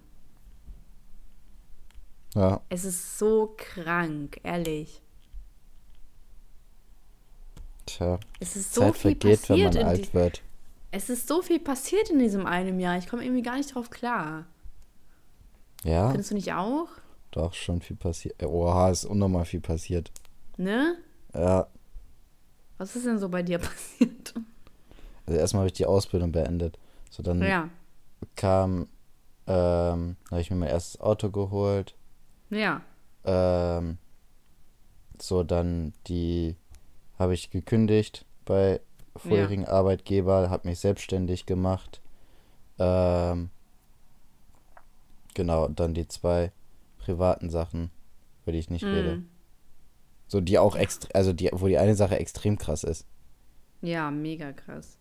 [2.36, 2.62] Ja.
[2.70, 5.02] Es ist so krank, ehrlich.
[7.86, 8.20] Tja.
[8.40, 9.74] Es ist so Zeit viel vergeht, wenn passiert.
[9.74, 10.42] man in alt wird.
[10.92, 12.98] es ist so viel passiert in diesem einem Jahr.
[12.98, 14.46] Ich komme irgendwie gar nicht drauf klar.
[15.84, 16.88] Ja, Findest du nicht auch?
[17.32, 18.42] doch schon viel passiert.
[18.44, 20.12] Oha, ist unnormal viel passiert.
[20.58, 20.96] Ne?
[21.34, 21.68] Ja.
[22.78, 24.34] Was ist denn so bei dir passiert?
[25.28, 26.80] Also erstmal habe ich die Ausbildung beendet.
[27.12, 27.70] So, dann Ja,
[28.36, 28.88] kam,
[29.46, 31.96] ähm, habe ich mir mein erstes Auto geholt.
[32.50, 32.82] ja,
[33.26, 33.98] Ähm,
[35.22, 36.56] so, dann die
[37.20, 38.80] habe ich gekündigt bei
[39.18, 42.02] vorherigen Arbeitgeber, habe mich selbstständig gemacht.
[42.80, 43.50] Ähm,
[45.34, 46.52] genau, dann die zwei
[47.00, 47.90] privaten Sachen,
[48.44, 49.18] über die ich nicht rede.
[49.18, 49.30] Mm.
[50.28, 53.06] So, die auch extrem, also die, wo die eine Sache extrem krass ist.
[53.82, 54.98] ja, mega krass.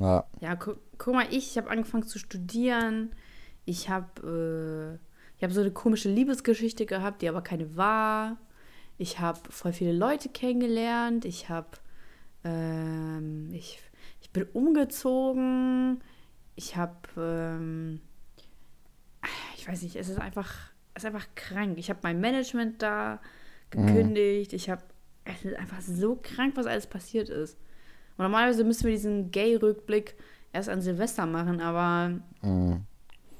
[0.00, 3.14] Ja, Ja, gu guck mal, ich, ich habe angefangen zu studieren.
[3.64, 8.36] Ich habe äh, ich hab so eine komische Liebesgeschichte gehabt, die aber keine war.
[8.96, 11.24] Ich habe voll viele Leute kennengelernt.
[11.24, 11.68] Ich habe,
[12.42, 13.80] ähm, ich,
[14.20, 16.02] ich bin umgezogen.
[16.56, 18.00] Ich habe, ähm,
[19.56, 21.78] ich weiß nicht, es ist einfach, es ist einfach krank.
[21.78, 23.20] Ich habe mein Management da
[23.70, 24.52] gekündigt.
[24.52, 24.82] Ich habe,
[25.24, 27.56] es ist einfach so krank, was alles passiert ist.
[28.18, 30.16] Und normalerweise müssen wir diesen Gay-Rückblick
[30.52, 32.12] erst an Silvester machen, aber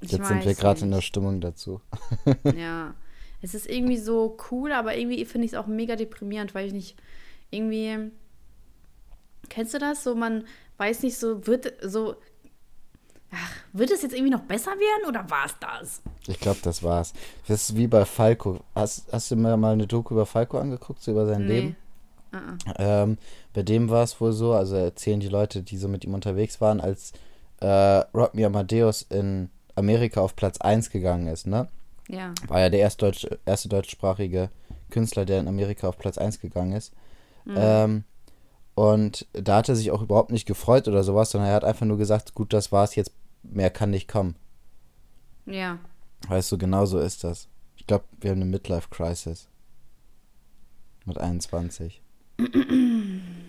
[0.01, 1.01] ich jetzt sind wir gerade in der.
[1.01, 1.81] Stimmung dazu.
[2.57, 2.95] Ja,
[3.43, 6.73] es ist irgendwie so cool, aber irgendwie finde ich es auch mega deprimierend, weil ich
[6.73, 6.97] nicht
[7.51, 8.13] irgendwie.
[9.49, 10.05] Kennst du das?
[10.05, 10.45] So, man
[10.77, 12.15] weiß nicht, so wird so.
[13.31, 16.03] Ach, wird es jetzt irgendwie noch besser werden oder war es das?
[16.29, 17.13] Ich glaube, das war's.
[17.47, 18.61] Das ist wie bei Falco.
[18.75, 21.77] Hast, hast du mir mal eine Doku über Falco angeguckt, so über sein Leben?
[22.35, 22.75] Uh-uh.
[22.79, 23.19] Ähm,
[23.55, 26.61] bei dem war es wohl so, also erzählen die Leute, die so mit ihm unterwegs
[26.61, 27.13] waren, als
[27.61, 27.67] äh,
[28.15, 31.69] Rock Me Amadeus in Amerika auf Platz 1 gegangen ist, ne?
[32.09, 32.35] Ja.
[32.47, 34.51] War ja der erste, deutsch, erste deutschsprachige
[34.91, 36.93] Künstler, der in Amerika auf Platz 1 gegangen ist.
[37.49, 38.05] Ähm,
[38.75, 41.87] und da hat er sich auch überhaupt nicht gefreut oder sowas, sondern er hat einfach
[41.87, 43.13] nur gesagt, gut, das war's, jetzt
[43.43, 44.37] mehr kann nicht kommen.
[45.47, 45.79] Ja.
[46.29, 47.49] Weißt du, genau so ist das.
[47.77, 49.49] Ich glaube, wir haben eine Midlife-Crisis.
[51.07, 52.03] Mit 21.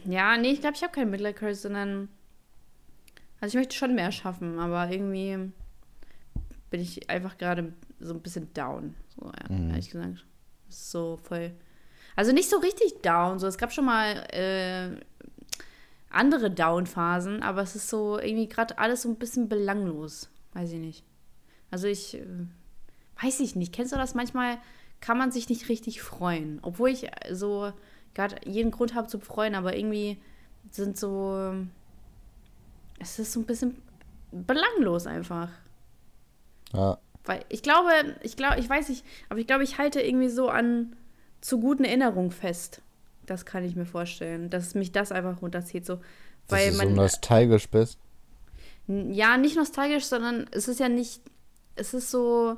[0.06, 2.10] Ja, nee, ich glaube, ich habe keinen Midlife Crisis, sondern.
[3.41, 5.52] Also, ich möchte schon mehr schaffen, aber irgendwie
[6.69, 8.95] bin ich einfach gerade so ein bisschen down.
[9.15, 9.69] So, ja, Mhm.
[9.69, 10.25] ehrlich gesagt.
[10.67, 11.52] Ist so voll.
[12.15, 13.39] Also, nicht so richtig down.
[13.39, 14.89] So, es gab schon mal äh,
[16.10, 20.30] andere Down-Phasen, aber es ist so irgendwie gerade alles so ein bisschen belanglos.
[20.54, 21.04] Weiß ich nicht.
[21.71, 22.15] Also, ich.
[22.15, 22.25] Äh,
[23.21, 23.73] weiß ich nicht.
[23.73, 24.15] Kennst du das?
[24.15, 24.58] Manchmal
[25.02, 26.60] kann man sich nicht richtig freuen.
[26.62, 27.71] Obwohl ich äh, so
[28.19, 30.17] gerade jeden Grund habe zu freuen, aber irgendwie
[30.71, 31.53] sind so.
[32.99, 33.82] Es ist so ein bisschen
[34.32, 35.49] belanglos einfach.
[36.73, 40.27] Ja, Weil ich glaube, ich glaube, ich weiß nicht, aber ich glaube, ich halte irgendwie
[40.27, 40.95] so an
[41.39, 42.82] zu guten Erinnerungen fest.
[43.25, 45.86] Das kann ich mir vorstellen, dass mich das einfach runterzieht.
[45.86, 45.95] So,
[46.47, 46.95] dass weil du so man.
[46.95, 47.99] nostalgisch bist.
[48.88, 51.21] Ja, nicht nostalgisch, sondern es ist ja nicht.
[51.75, 52.58] Es ist so.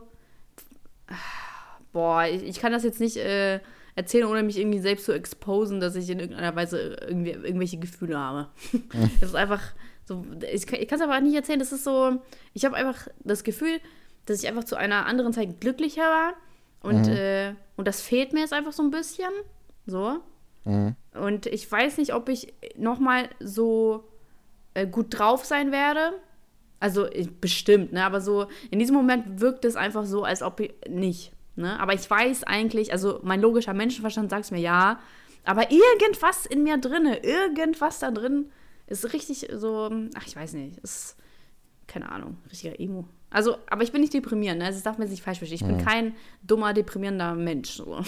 [1.93, 3.59] Boah, ich, ich kann das jetzt nicht äh,
[3.95, 8.17] erzählen, ohne mich irgendwie selbst zu exposen, dass ich in irgendeiner Weise irgendwie irgendwelche Gefühle
[8.17, 8.49] habe.
[9.21, 9.61] Es ist einfach
[10.05, 10.25] so.
[10.51, 11.59] Ich, ich kann es aber auch nicht erzählen.
[11.59, 12.21] Das ist so.
[12.53, 13.79] Ich habe einfach das Gefühl,
[14.25, 16.33] dass ich einfach zu einer anderen Zeit glücklicher war.
[16.81, 17.13] Und, Mhm.
[17.13, 19.29] äh, und das fehlt mir jetzt einfach so ein bisschen.
[19.85, 20.19] So.
[20.65, 20.95] Mhm.
[21.13, 24.03] Und ich weiß nicht, ob ich nochmal so
[24.73, 26.13] äh, gut drauf sein werde.
[26.79, 28.03] Also ich, bestimmt, ne?
[28.03, 31.31] Aber so in diesem Moment wirkt es einfach so, als ob ich nicht.
[31.61, 31.79] Ne?
[31.79, 34.99] Aber ich weiß eigentlich, also mein logischer Menschenverstand sagt es mir ja.
[35.43, 38.51] Aber irgendwas in mir drinne, irgendwas da drin
[38.87, 41.15] ist richtig so, ach, ich weiß nicht, ist,
[41.87, 43.05] keine Ahnung, richtiger Emo.
[43.29, 44.65] Also, aber ich bin nicht deprimierend, ne?
[44.65, 45.59] Also, das darf man sich nicht falsch verstehen.
[45.61, 47.69] Ich bin kein dummer, deprimierender Mensch.
[47.71, 47.85] So.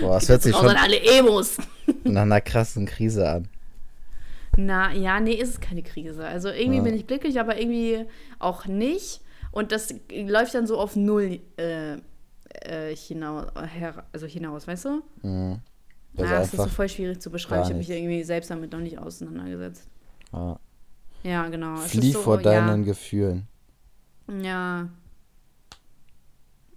[0.00, 1.56] Boah, das hört sich schon alle Emos.
[2.04, 3.48] nach einer krassen Krise an.
[4.56, 6.26] Na, ja, nee, ist es keine Krise.
[6.26, 6.82] Also irgendwie Ja.
[6.84, 8.04] bin ich glücklich, aber irgendwie
[8.38, 9.20] auch nicht.
[9.52, 11.96] Und das läuft dann so auf Null äh,
[12.48, 13.46] äh, hinaus,
[14.12, 15.02] also hinaus, weißt du?
[15.22, 15.60] Mhm.
[16.16, 17.62] Also ja, das ist so voll schwierig zu beschreiben.
[17.62, 19.88] Ich habe mich irgendwie selbst damit noch nicht auseinandergesetzt.
[20.32, 20.58] ja.
[21.22, 21.76] Ja, genau.
[21.76, 23.46] Flieh ist so, vor deinen ja, Gefühlen.
[24.42, 24.88] ja.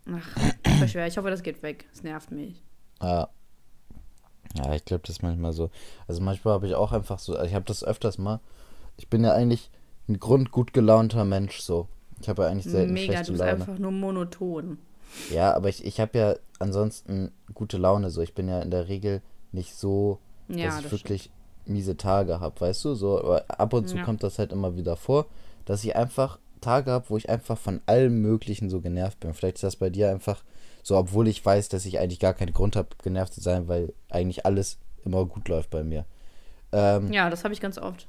[0.07, 0.29] Ach,
[0.77, 1.07] voll schwer.
[1.07, 1.85] Ich hoffe, das geht weg.
[1.91, 2.61] Es nervt mich.
[3.01, 3.27] Ja.
[4.55, 5.71] Ja, ich glaube, das ist manchmal so.
[6.07, 8.39] Also manchmal habe ich auch einfach so, ich habe das öfters mal.
[8.97, 9.71] Ich bin ja eigentlich
[10.07, 11.87] ein grundgut gelaunter Mensch so.
[12.25, 13.51] Ich habe ja eigentlich selten Mega, schlechte du bist Laune.
[13.53, 14.79] einfach nur monoton.
[15.31, 18.21] Ja, aber ich, ich habe ja ansonsten gute Laune so.
[18.21, 21.29] Ich bin ja in der Regel nicht so, Ja, dass ich das wirklich
[21.67, 22.95] miese Tage habe, weißt du?
[22.95, 24.03] So, aber ab und zu Ja.
[24.03, 25.27] kommt das halt immer wieder vor,
[25.65, 29.35] dass ich einfach Tage habe, wo ich einfach von allem Möglichen so genervt bin.
[29.35, 30.43] Vielleicht ist das bei dir einfach
[30.81, 33.93] so, obwohl ich weiß, dass ich eigentlich gar keinen Grund habe, genervt zu sein, weil
[34.09, 36.05] eigentlich alles immer gut läuft bei mir.
[36.71, 38.07] Ähm, Ja, das habe ich ganz oft.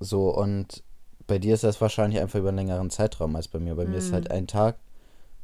[0.00, 0.82] So, und
[1.26, 3.74] bei dir ist das wahrscheinlich einfach über einen längeren Zeitraum als bei mir.
[3.74, 4.14] Bei mir ist Mhm.
[4.14, 4.76] halt ein Tag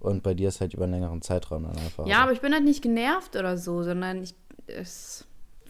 [0.00, 2.06] und bei dir ist halt über einen längeren Zeitraum dann einfach.
[2.06, 2.22] Ja, so.
[2.22, 4.34] aber ich bin halt nicht genervt oder so, sondern ich
[4.66, 5.26] es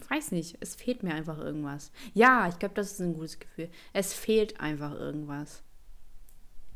[0.09, 1.91] weiß nicht, es fehlt mir einfach irgendwas.
[2.13, 3.69] Ja, ich glaube, das ist ein gutes Gefühl.
[3.93, 5.63] Es fehlt einfach irgendwas.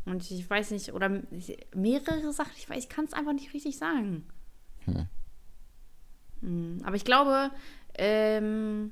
[0.05, 1.21] Und ich, weiß nicht, oder
[1.75, 4.25] mehrere Sachen, ich weiß, ich kann es einfach nicht richtig sagen.
[6.41, 7.51] Hm, Aber ich glaube,
[7.95, 8.91] ähm,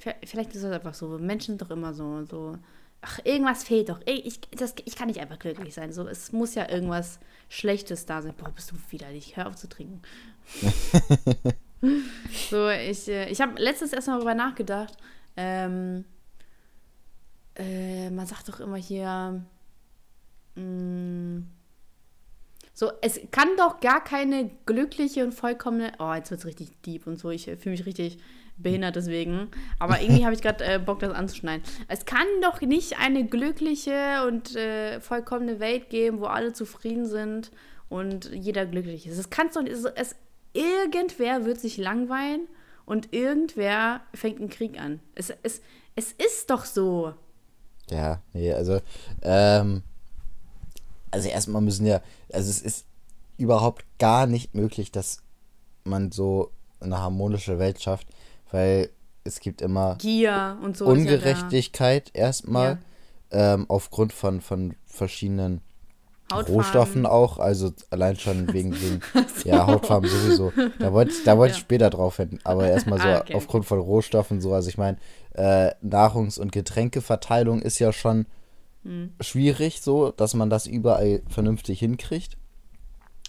[0.00, 1.18] vi- vielleicht ist das einfach so.
[1.18, 2.56] Menschen sind doch immer so, so.
[3.02, 4.00] Ach, irgendwas fehlt doch.
[4.06, 5.92] Ich, das, ich kann nicht einfach glücklich sein.
[5.92, 8.34] So, es muss ja irgendwas Schlechtes da sein.
[8.36, 9.36] Boah, bist du widerlich.
[9.36, 10.00] Hör auf zu trinken.
[12.50, 14.96] so, ich, äh, ich habe letztens erst mal darüber nachgedacht.
[15.36, 16.04] Ähm,
[17.56, 19.44] äh, man sagt doch immer hier.
[20.54, 21.42] Mh,
[22.74, 25.92] so, es kann doch gar keine glückliche und vollkommene.
[25.98, 27.30] Oh, jetzt wird es richtig deep und so.
[27.30, 28.18] Ich äh, fühle mich richtig
[28.56, 29.48] behindert deswegen.
[29.78, 31.64] Aber irgendwie habe ich gerade äh, Bock, das anzuschneiden.
[31.88, 37.50] Es kann doch nicht eine glückliche und äh, vollkommene Welt geben, wo alle zufrieden sind
[37.88, 39.18] und jeder glücklich ist.
[39.18, 39.64] Es kann doch.
[39.64, 40.16] Es, es,
[40.52, 42.46] irgendwer wird sich langweilen
[42.84, 45.00] und irgendwer fängt einen Krieg an.
[45.14, 45.62] Es, es,
[45.94, 47.14] es ist doch so.
[47.90, 48.80] Ja, nee, also,
[49.22, 49.82] ähm,
[51.10, 52.00] also erstmal müssen ja,
[52.32, 52.86] also es ist
[53.36, 55.22] überhaupt gar nicht möglich, dass
[55.84, 58.06] man so eine harmonische Welt schafft,
[58.52, 58.90] weil
[59.24, 60.84] es gibt immer Gier und so.
[60.84, 60.92] ist ja.
[60.92, 62.78] Ungerechtigkeit erstmal,
[63.32, 65.60] ähm, aufgrund von, von verschiedenen
[66.32, 66.54] Hautfarben.
[66.54, 69.00] Rohstoffen auch, also allein schon wegen, wegen
[69.44, 70.52] ja, Hautfarben sowieso.
[70.78, 71.62] Da wollte ich, da wollte ich Ja.
[71.64, 73.34] später drauf hin, aber erstmal so Ah, okay.
[73.34, 74.96] aufgrund von Rohstoffen so, also ich meine,
[75.34, 78.26] äh, Nahrungs- und Getränkeverteilung ist ja schon
[78.84, 79.12] Hm.
[79.20, 82.36] schwierig so, dass man das überall vernünftig hinkriegt.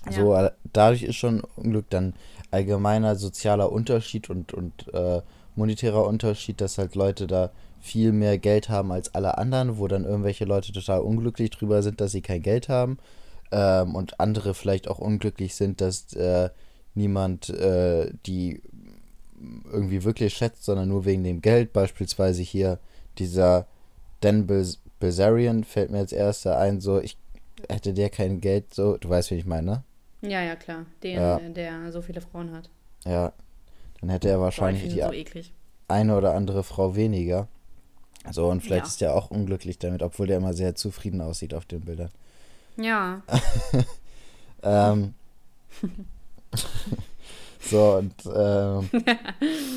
[0.06, 0.12] Ja.
[0.14, 2.14] So, äh, dadurch ist schon Unglück dann
[2.54, 5.22] allgemeiner sozialer Unterschied und, und äh,
[5.56, 10.06] monetärer Unterschied, dass halt Leute da viel mehr Geld haben als alle anderen, wo dann
[10.06, 12.98] irgendwelche Leute total unglücklich drüber sind, dass sie kein Geld haben
[13.52, 16.50] ähm, und andere vielleicht auch unglücklich sind, dass äh,
[16.96, 18.62] niemand äh, die
[19.72, 21.74] irgendwie wirklich schätzt, sondern nur wegen dem Geld.
[21.74, 22.80] Beispielsweise hier
[23.18, 23.68] dieser
[24.22, 24.48] Dan
[25.00, 27.18] Bilzerian fällt mir als erster ein, so ich
[27.70, 29.84] hätte der kein Geld, so du weißt, wie ich meine,
[30.24, 30.86] Ja, ja, klar.
[31.04, 31.38] Den, Ja.
[31.38, 32.70] äh, der so viele Frauen hat.
[33.06, 33.32] ja,
[34.02, 35.54] dann hätte er Boah, ich wahrscheinlich finde die so eklig.
[35.88, 37.48] eine oder andere Frau weniger.
[38.32, 38.90] So, und vielleicht Ja.
[38.90, 42.10] ist er auch unglücklich damit, obwohl der immer sehr zufrieden aussieht auf den Bildern.
[42.78, 43.22] Ja.
[44.66, 45.14] Ähm,
[47.60, 48.90] so, und ähm,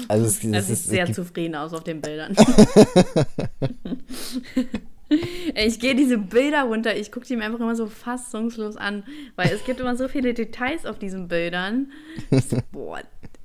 [0.06, 2.36] also es, Er es, sieht ist, sehr es zufrieden aus auf den Bildern.
[5.54, 9.04] Ich gehe diese Bilder runter, ich gucke die mir einfach immer so fassungslos an,
[9.36, 11.92] weil es gibt immer so viele Details auf diesen Bildern.
[12.30, 13.00] Ich so, boah,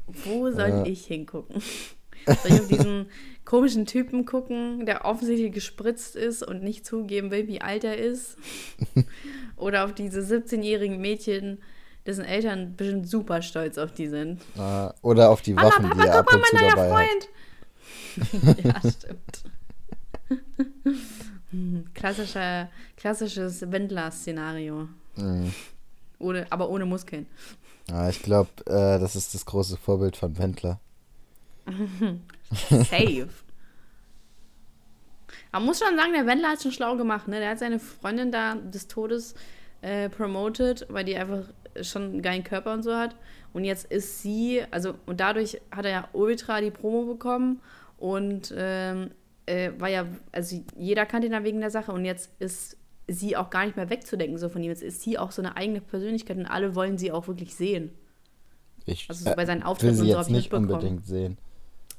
[0.07, 0.85] wo soll Ja.
[0.85, 1.61] ich hingucken?
[2.25, 3.05] Soll ich auf diesen
[3.45, 8.37] komischen Typen gucken, der offensichtlich gespritzt ist und nicht zugeben will, wie alt er ist?
[9.55, 11.59] Oder auf diese 17-jährigen Mädchen,
[12.05, 14.41] dessen Eltern bestimmt super stolz auf die sind?
[14.57, 16.63] Äh, oder auf die Waffen, Mama, Papa, die er ab guck mal, und zu mein
[16.63, 17.29] neuer dabei hat.
[18.55, 18.65] Freund.
[18.65, 19.43] ja, stimmt.
[21.93, 24.87] Klassischer, klassisches Wendler-Szenario.
[25.15, 25.53] Mhm.
[26.19, 27.25] Ohne, aber ohne Muskeln.
[27.89, 30.79] Ja, ich glaube, äh, das ist das große Vorbild von Wendler.
[32.51, 33.27] Safe.
[35.51, 37.39] Man muss schon sagen, der Wendler hat schon schlau gemacht, ne?
[37.39, 39.35] Der hat seine Freundin da des Todes
[39.81, 41.43] äh, promoted, weil die einfach
[41.81, 43.15] schon einen geilen Körper und so hat.
[43.53, 47.61] Und jetzt ist sie, also, und dadurch hat er ja ultra die Promo bekommen
[47.97, 49.11] und ähm,
[49.51, 52.77] äh, war ja, also jeder kannte ihn da wegen der Sache und jetzt ist
[53.07, 54.69] sie auch gar nicht mehr wegzudenken so von ihm.
[54.69, 57.91] Jetzt ist sie auch so eine eigene Persönlichkeit und alle wollen sie auch wirklich sehen.
[58.85, 61.37] Ich Also so bei seinen will Auftritten sie und so jetzt nicht unbedingt sehen.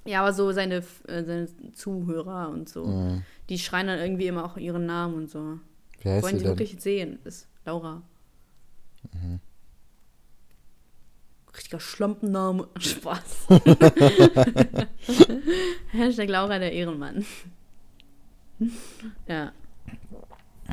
[0.04, 0.76] Ja, aber so seine,
[1.06, 2.86] äh, seine Zuhörer und so.
[2.86, 3.22] Mhm.
[3.48, 5.58] Die schreien dann irgendwie immer auch ihren Namen und so.
[6.00, 6.58] Wie heißt Wollen sie sie denn?
[6.58, 8.02] wirklich sehen, ist Laura.
[9.12, 9.40] Mhm.
[11.54, 12.68] Richtiger Schlompenname.
[12.78, 13.48] Spaß.
[15.92, 17.24] Hashtag Laura der Ehrenmann.
[19.28, 19.52] ja.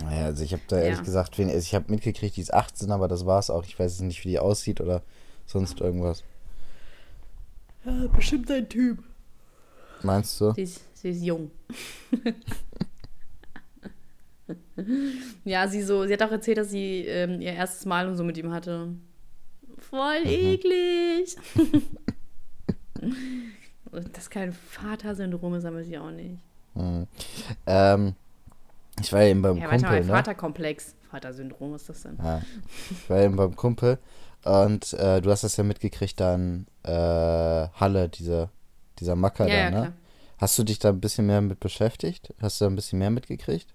[0.02, 1.04] Naja, also ich habe da ehrlich Ja.
[1.04, 3.66] gesagt, wen, also ich habe mitgekriegt, die ist 18, aber das war's auch.
[3.66, 5.02] Ich weiß jetzt nicht, wie die aussieht oder
[5.46, 6.24] sonst irgendwas.
[7.86, 8.08] ja.
[8.16, 9.04] Bestimmt ein Typ.
[10.04, 10.54] Meinst du?
[10.54, 11.52] Sie ist, sie ist jung.
[15.44, 18.24] ja, sie so, sie hat auch erzählt, dass sie ähm, ihr erstes Mal und so
[18.24, 18.90] mit ihm hatte.
[19.90, 21.36] Voll eklig.
[23.92, 26.38] Und das kein Vatersyndrom ist, aber sie auch nicht.
[26.76, 27.08] Mhm.
[27.66, 28.14] Ähm,
[29.02, 30.14] ich war eben beim Ja, warte Kumpel, mal, ne?
[30.14, 30.96] Vaterkomplex.
[31.10, 32.18] Vatersyndrom ist das denn?
[32.22, 32.42] Ja.
[32.92, 33.98] Ich war eben beim Kumpel
[34.44, 38.52] und äh, du hast das ja mitgekriegt dann äh, Halle, dieser,
[39.00, 39.78] dieser Macker Ja, da, ja, ne?
[39.78, 39.94] klar.
[40.38, 42.34] Hast du dich da ein bisschen mehr mit beschäftigt?
[42.42, 43.74] Hast du da ein bisschen mehr mitgekriegt?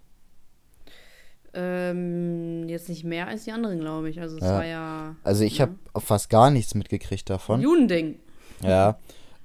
[1.55, 4.21] Ähm, jetzt nicht mehr als die anderen, glaube ich.
[4.21, 4.53] Also es Ja.
[4.53, 5.67] war ja Also ich Ja.
[5.67, 7.61] habe fast gar nichts mitgekriegt davon.
[7.61, 8.19] Judending.
[8.63, 8.99] Ja.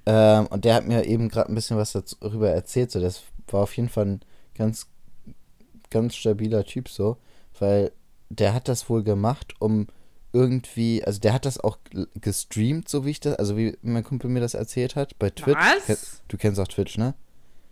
[0.06, 2.90] Ähm, und der hat mir eben gerade ein bisschen was darüber erzählt.
[2.90, 4.20] So, das war auf jeden Fall ein
[4.54, 4.88] ganz,
[5.90, 7.16] ganz stabiler Typ so,
[7.58, 7.92] weil
[8.28, 9.86] der hat das wohl gemacht, um
[10.32, 11.78] irgendwie, also der hat das auch
[12.20, 15.58] gestreamt, so wie ich das, also wie mein Kumpel mir das erzählt hat, bei Twitch.
[15.88, 16.22] Was?
[16.28, 17.14] Du kennst auch Twitch, ne?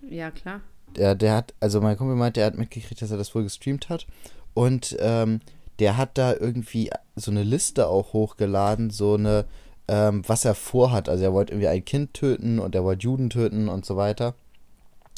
[0.08, 0.60] Ja, klar.
[0.96, 3.88] Der, der hat, also mein Kumpel meint, der hat mitgekriegt, dass er das wohl gestreamt
[3.88, 4.06] hat.
[4.54, 5.40] Und ähm,
[5.78, 9.44] der hat da irgendwie so eine Liste auch hochgeladen, so eine,
[9.86, 11.08] ähm, was er vorhat.
[11.08, 14.34] Also er wollte irgendwie ein Kind töten und er wollte Juden töten und so weiter.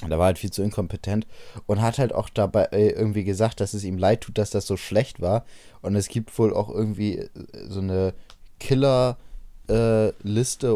[0.02, 1.26] Und er war halt viel zu inkompetent
[1.66, 4.66] und hat halt auch dabei äh, irgendwie gesagt, dass es ihm leid tut, dass das
[4.66, 5.44] so schlecht war.
[5.82, 7.28] Und es gibt wohl auch irgendwie äh,
[7.68, 8.14] so eine
[8.60, 9.18] Killer-Liste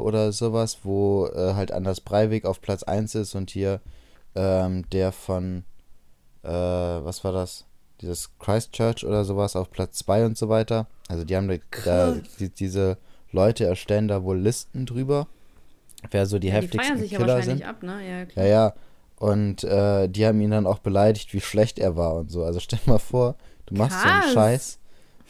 [0.03, 3.81] oder sowas, wo äh, halt Anders Breivik auf Platz 1 ist und hier
[4.35, 5.65] ähm, der von,
[6.43, 7.67] äh, was war das?
[8.01, 10.87] Dieses Christchurch oder sowas auf Platz 2 und so weiter.
[11.09, 12.99] Also die haben da, da die, diese
[13.31, 15.27] Leute erstellen da wohl Listen drüber,
[16.11, 17.69] wer so die Ja, die feiern heftigsten sich ja Killer wahrscheinlich sind.
[17.69, 18.03] ab, ne?
[18.09, 18.47] Ja, Ja, klar.
[18.47, 18.75] ja.
[19.17, 22.45] Und äh, die haben ihn dann auch beleidigt, wie schlecht er war und so.
[22.45, 24.33] Also stell mal vor, du machst so einen Krass.
[24.33, 24.79] Scheiß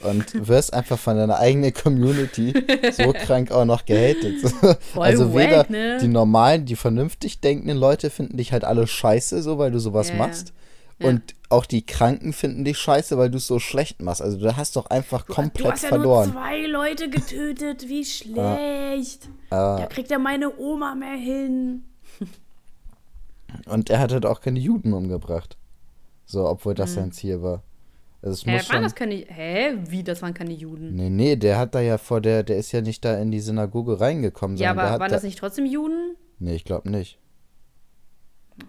[0.01, 2.53] und wirst einfach von deiner eigenen Community
[2.91, 4.35] so krank auch noch gehatet.
[4.95, 5.97] Also weder wack, ne?
[6.01, 10.09] die normalen, die vernünftig denkenden Leute finden dich halt alle scheiße, so weil du sowas
[10.09, 10.15] ja.
[10.15, 10.53] machst.
[10.99, 11.09] Ja.
[11.09, 14.21] Und auch die Kranken finden dich scheiße, weil du es so schlecht machst.
[14.21, 16.29] Also du hast doch einfach komplett du hast ja verloren.
[16.31, 19.29] nur zwei Leute getötet, wie schlecht.
[19.49, 21.83] Da Äh, kriegt ja meine Oma mehr hin.
[23.67, 25.57] und er hat halt auch keine Juden umgebracht.
[26.25, 27.61] So, obwohl das sein Ziel war.
[28.25, 28.53] Also Hm.
[28.53, 29.15] waren das keine.
[29.15, 29.77] Hä?
[29.87, 30.95] Wie, das waren keine Juden?
[30.95, 33.39] Nee, nee, der hat da ja vor der, der ist ja nicht da in die
[33.39, 36.15] Synagoge reingekommen, Ja, aber waren da, das nicht trotzdem Juden?
[36.39, 37.19] Nee, ich glaube nicht.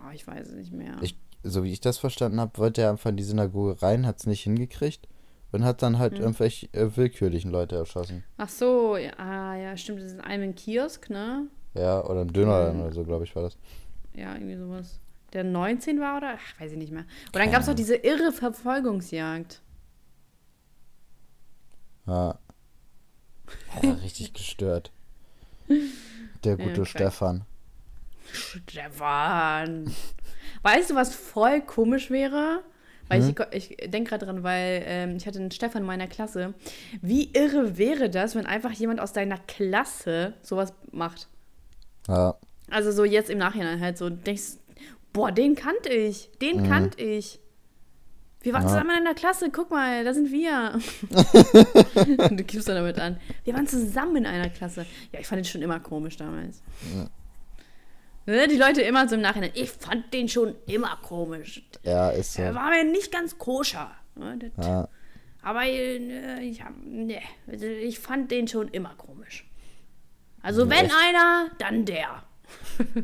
[0.06, 0.96] Oh, ich weiß es nicht mehr.
[1.00, 4.18] Ich, so wie ich das verstanden habe, wollte er einfach in die Synagoge rein, hat
[4.18, 5.08] es nicht hingekriegt
[5.52, 5.98] und hat dann Hm.
[6.00, 8.24] halt irgendwelche äh, willkürlichen Leute erschossen.
[8.36, 11.46] Ach so, ja, ah, ja, stimmt, das ist in einem Kiosk, ne?
[11.74, 12.82] Ja, oder im Dönerladen Mhm.
[12.86, 13.56] oder so, glaube ich, war das.
[14.14, 15.00] Ja, irgendwie sowas.
[15.32, 16.36] Der 19 war oder?
[16.38, 17.04] Ach, weiß ich nicht mehr.
[17.26, 19.60] Und dann gab es noch diese irre Verfolgungsjagd.
[22.06, 22.38] Ja.
[23.82, 24.92] ja richtig gestört.
[26.44, 26.86] Der gute krank.
[26.86, 27.44] Stefan.
[28.32, 29.94] Stefan.
[30.62, 32.62] Weißt du, was voll komisch wäre?
[33.08, 33.34] Weil Hm?
[33.52, 36.54] ich, ich denke gerade dran, weil ähm, ich hatte einen Stefan in meiner Klasse.
[37.02, 41.28] Wie irre wäre das, wenn einfach jemand aus deiner Klasse sowas macht?
[42.08, 42.36] Ja,
[42.70, 44.58] Also so jetzt im Nachhinein halt so denkst,
[45.16, 47.40] boah, den kannte ich, den kannte ich.
[48.42, 48.68] Wir waren Mhm.
[48.68, 48.74] Ja.
[48.74, 50.78] zusammen in einer Klasse, guck mal, da sind wir.
[52.36, 53.18] du gibst dann damit an.
[53.44, 54.84] Wir waren zusammen in einer Klasse.
[55.12, 56.62] Ja, ich fand den schon immer komisch damals.
[58.26, 61.62] Ne, die Leute immer so im Nachhinein, ich fand den schon immer komisch.
[61.82, 62.42] Ja, ist so.
[62.42, 63.90] Er war mir nicht ganz koscher.
[64.16, 64.88] Ne, Ja.
[65.42, 69.48] Aber äh, ich, hab, ne, also ich fand den schon immer komisch.
[70.42, 70.94] Also wenn echt?
[71.04, 72.22] einer, dann der.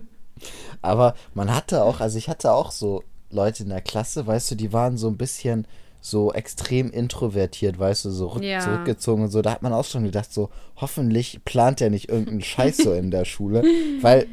[0.80, 4.54] Aber man hatte auch, also ich hatte auch so Leute in der Klasse, weißt du,
[4.56, 5.66] die waren so ein bisschen
[6.00, 8.58] so extrem introvertiert, weißt du, so Ja.
[8.60, 9.40] zurückgezogen und so.
[9.40, 13.10] Da hat man auch schon gedacht, so hoffentlich plant er nicht irgendeinen Scheiß so in
[13.12, 13.62] der Schule,
[14.02, 14.26] weil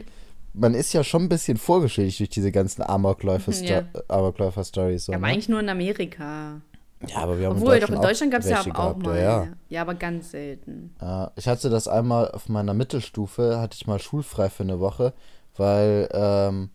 [0.54, 3.84] man ist ja schon ein bisschen vorgeschädigt durch diese ganzen Amokläufer-Sto Ja.
[4.08, 5.06] Amokläufer-Stories.
[5.06, 5.34] So, Ja, aber ne?
[5.34, 6.60] eigentlich nur in Amerika.
[7.08, 9.18] ja, aber wir haben Obwohl, doch in Deutschland gab es ja auch gehabt, mal.
[9.22, 9.82] Ja, Ja.
[9.84, 10.96] aber ganz selten.
[11.36, 15.14] ich hatte das einmal auf meiner Mittelstufe, hatte ich mal schulfrei für eine Woche,
[15.60, 16.70] weil ähm,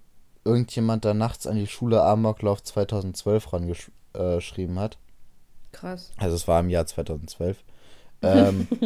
[0.45, 4.99] irgendjemand da nachts an die Schule Amoklauf 2012 rangeschrieben hat.
[5.73, 6.13] Krass.
[6.19, 7.65] Also es war im Jahr 2012.
[8.23, 8.69] ähm,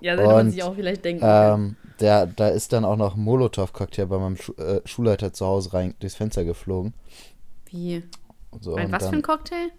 [0.00, 3.16] Ja, das hätte man sich auch vielleicht denken ähm, der, da ist dann auch noch
[3.16, 6.94] ein Molotow-Cocktail bei meinem Schu äh, Schulleiter zu Hause rein durchs Fenster geflogen.
[7.66, 8.02] Wie?
[8.60, 9.70] So, Ein was für ein Cocktail?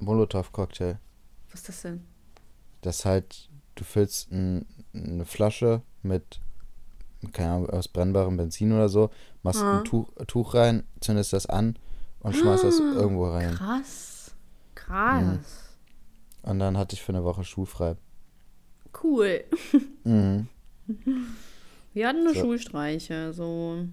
[0.00, 0.98] Molotow-Cocktail.
[1.50, 2.04] Was ist das denn?
[2.80, 6.40] Das halt, du füllst ein, eine Flasche mit,
[7.32, 9.10] keine Ahnung, aus brennbarem Benzin oder so,
[9.42, 9.78] machst Ah.
[9.78, 11.76] ein Tuch, Tuch rein, zündest das an
[12.20, 12.94] und schmeißt das Ah.
[12.96, 13.54] irgendwo rein.
[13.54, 14.32] Krass.
[14.74, 15.76] Krass.
[16.42, 17.96] Und dann hatte ich für eine Woche schulfrei.
[19.02, 19.44] Cool.
[20.04, 20.48] Mhm.
[21.94, 22.40] Wir hatten nur So.
[22.40, 23.84] Schulstreiche, so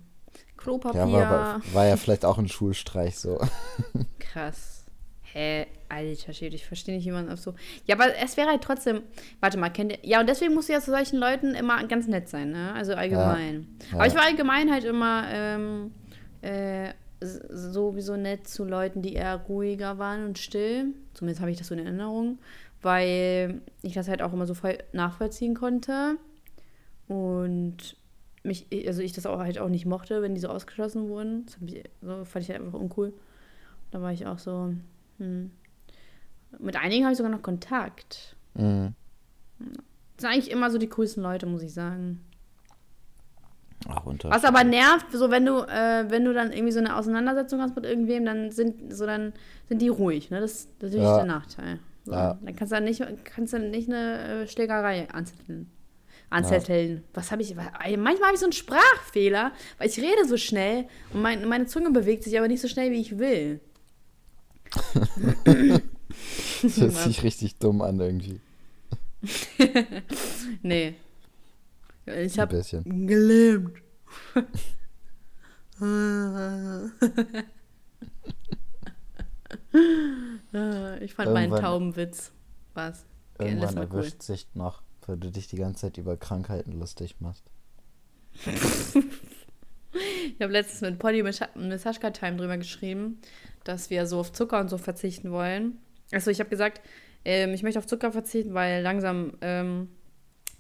[0.57, 1.01] Klopapier.
[1.07, 3.39] Ja, war, war, war ja vielleicht auch ein Schulstreich so.
[4.19, 4.74] Krass.
[5.35, 5.67] Hä?
[5.89, 7.53] Alter Schwede, ich verstehe nicht, wie man auf so.
[7.85, 9.01] Ja, aber es wäre halt trotzdem.
[9.41, 9.99] Warte mal, kennt ihr.
[10.01, 12.73] Ja, und deswegen musst du ja zu solchen Leuten immer ganz nett sein, ne?
[12.73, 13.67] Also allgemein.
[13.91, 13.97] Ja.
[13.97, 15.91] Aber ich war allgemein halt immer ähm,
[16.41, 20.93] äh, sowieso nett zu Leuten, die eher ruhiger waren und still.
[21.13, 22.39] Zumindest habe ich das so in Erinnerung.
[22.81, 26.17] Weil ich das halt auch immer so voll nachvollziehen konnte.
[27.09, 27.97] Und
[28.43, 31.45] mich, also ich das auch halt auch nicht mochte, wenn die so ausgeschlossen wurden.
[31.45, 33.11] Das ich, so fand ich halt einfach uncool.
[33.91, 34.73] Da war ich auch so,
[35.17, 35.51] hm.
[36.59, 38.35] Mit einigen habe ich sogar noch Kontakt.
[38.53, 38.93] Mhm.
[39.59, 42.21] Das sind eigentlich immer so die coolsten Leute, muss ich sagen.
[43.87, 44.29] Ach, unter.
[44.31, 47.75] Was aber nervt, so wenn du, äh, wenn du dann irgendwie so eine Auseinandersetzung hast
[47.75, 49.33] mit irgendwem, dann sind so dann
[49.67, 50.39] sind die ruhig, ne?
[50.39, 51.15] Das, das ist natürlich Ja.
[51.17, 51.79] der Nachteil.
[52.05, 52.39] So, Ja.
[52.41, 55.69] Dann kannst du dann nicht, kannst du nicht eine äh, Schlägerei anzetteln.
[56.29, 57.03] Anzetteln.
[57.13, 57.55] Was habe ich?
[57.55, 61.91] Manchmal habe ich so einen Sprachfehler, weil ich rede so schnell und mein, meine Zunge
[61.91, 63.59] bewegt sich aber nicht so schnell, wie ich will.
[66.61, 68.39] Das hört sich richtig dumm an irgendwie.
[70.61, 70.95] Nee.
[72.05, 73.71] Ich habe gelähmt.
[81.01, 82.31] ich fand meinen Irgendwann- Taubenwitz.
[82.73, 83.05] Was?
[83.39, 83.99] Irgendwann mal cool.
[83.99, 87.43] erwischt sich noch, weil du dich die ganze Zeit über Krankheiten lustig machst.
[90.37, 91.35] Ich habe letztens mit Polly mit
[91.79, 93.21] Sascha Time drüber geschrieben,
[93.65, 95.77] dass wir so auf Zucker und so verzichten wollen.
[96.11, 96.81] Also ich habe gesagt,
[97.25, 99.89] ähm, ich möchte auf Zucker verzichten, weil langsam ähm,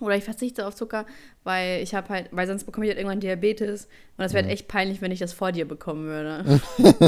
[0.01, 1.05] oder ich verzichte auf Zucker,
[1.45, 4.53] weil ich habe halt, weil sonst bekomme ich halt irgendwann Diabetes und das wäre halt
[4.53, 6.61] echt peinlich, wenn ich das vor dir bekommen würde.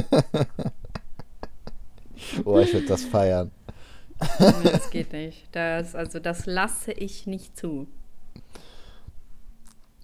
[2.46, 3.52] Oh, ich würde das feiern.
[4.40, 5.48] Nee, das geht nicht.
[5.52, 7.88] Das, also das lasse ich nicht zu.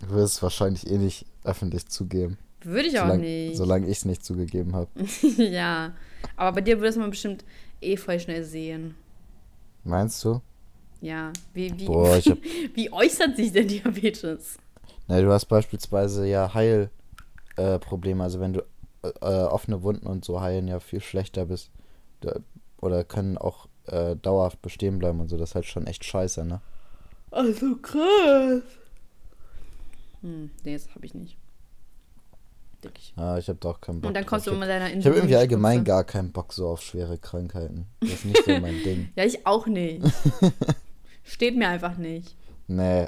[0.02, 2.38] Du wirst es wahrscheinlich eh nicht öffentlich zugeben.
[2.64, 3.58] Würde ich auch Solange nicht.
[3.58, 4.90] solange ich es nicht zugegeben habe.
[5.38, 5.94] ja.
[6.36, 7.44] Aber bei dir würde es man bestimmt
[7.82, 8.96] eh voll schnell sehen.
[9.84, 10.42] Meinst du?
[11.02, 11.34] Ja.
[11.54, 12.38] Wie, wie, Boah, hab.
[12.74, 14.58] wie äußert sich denn Diabetes?
[15.08, 18.22] Na, du hast beispielsweise ja Heilprobleme.
[18.22, 18.64] Äh, also wenn du
[19.04, 21.72] äh, äh, offene Wunden und so heilen ja viel schlechter bist.
[22.80, 25.38] Oder können auch äh, dauerhaft bestehen bleiben und so.
[25.38, 26.62] Das ist halt schon echt scheiße, ne?
[27.32, 28.62] Also krass.
[30.22, 31.38] Hm, nee, das habe ich nicht.
[32.84, 33.14] Denke ich.
[33.16, 34.10] Ja, ich habe doch keinen Bock.
[34.10, 36.82] Und dann kommst du immer deiner Ich habe irgendwie allgemein gar keinen Bock so auf
[36.82, 37.88] schwere Krankheiten.
[38.02, 39.10] Das ist nicht so mein Ding.
[39.16, 40.06] Ja, ich auch nicht.
[41.24, 42.36] Steht mir einfach nicht.
[42.68, 43.08] Nee.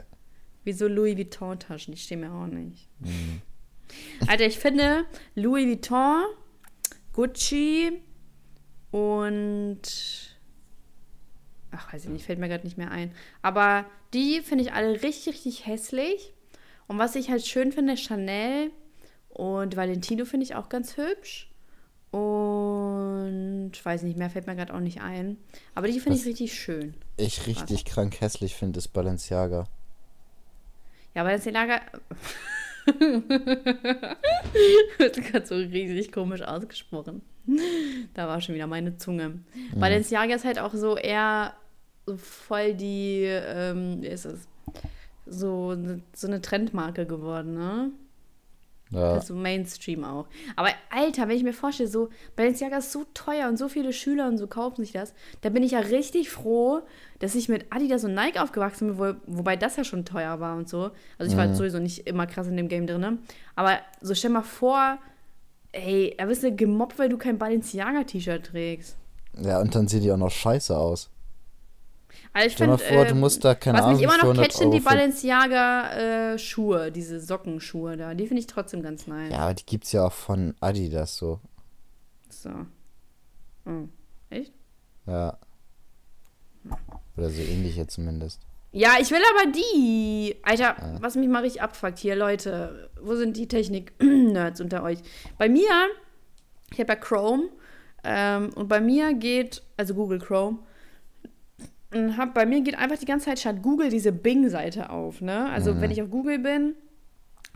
[0.63, 2.87] Wie so Louis Vuitton-Taschen, die stehen mir auch nicht.
[2.99, 3.41] Mhm.
[4.27, 5.05] Alter, ich finde
[5.35, 6.23] Louis Vuitton,
[7.13, 8.01] Gucci
[8.91, 9.81] und.
[11.71, 13.11] Ach, weiß ich nicht, fällt mir gerade nicht mehr ein.
[13.41, 16.33] Aber die finde ich alle richtig, richtig hässlich.
[16.87, 18.71] Und was ich halt schön finde, Chanel
[19.35, 21.49] und Valentino finde ich auch ganz hübsch.
[22.11, 25.35] Und weiß nicht, mehr fällt mir gerade auch nicht ein.
[25.73, 26.93] Aber die finde ich richtig schön.
[27.17, 29.65] Ich richtig krank hässlich finde, ist Balenciaga.
[31.13, 31.81] Ja, Lager.
[34.97, 37.21] wird gerade so riesig komisch ausgesprochen.
[38.13, 39.39] Da war schon wieder meine Zunge.
[39.75, 41.55] Balenciaga ist halt auch so eher
[42.05, 44.47] so voll die, ähm, wie ist es?
[45.25, 45.75] So,
[46.13, 47.91] so eine Trendmarke geworden, ne?
[48.91, 49.15] Ja.
[49.15, 50.27] Das ist so Mainstream auch.
[50.55, 54.27] Aber Alter, wenn ich mir vorstelle, so Balenciaga ist so teuer und so viele Schüler
[54.27, 56.81] und so kaufen sich das, da bin ich ja richtig froh,
[57.19, 60.55] dass ich mit Adidas und Nike aufgewachsen bin, wo, wobei das ja schon teuer war
[60.55, 60.91] und so.
[61.17, 63.19] Also ich war halt sowieso nicht immer krass in dem Game drin.
[63.55, 64.99] Aber so stell mal vor,
[65.71, 68.97] ey, da bist du gemobbt, weil du kein Balenciaga-T-Shirt trägst.
[69.41, 71.09] ja, und dann sieht die auch noch scheiße aus.
[72.35, 74.17] Also ich Stell mal find, vor, äh, du musst da, keine Was Ahnung, mich immer
[74.17, 78.13] noch 400 catcht, sind die Balenciaga-Schuhe, diese Sockenschuhe da.
[78.13, 79.31] Die finde ich trotzdem ganz nice.
[79.31, 81.39] Ja, aber die gibt's ja auch von Adidas so.
[82.29, 82.49] So.
[83.65, 83.87] Oh.
[84.29, 84.51] Echt?
[85.07, 85.37] Ja.
[87.15, 88.41] Oder so ähnliche zumindest.
[88.73, 90.35] Ja, ich will aber die.
[90.43, 92.89] Alter, was mich mal richtig abfuckt hier, Leute.
[93.01, 94.99] Wo sind die Technik-Nerds unter euch?
[95.37, 95.69] Bei mir,
[96.69, 97.47] ich habe ja Chrome.
[98.03, 100.59] Ähm, und bei mir geht, also Google Chrome,
[101.95, 105.21] und hab, bei mir geht einfach die ganze Zeit statt Google diese Bing-Seite auf.
[105.21, 105.49] Ne?
[105.49, 106.75] Also, wenn ich auf Google bin,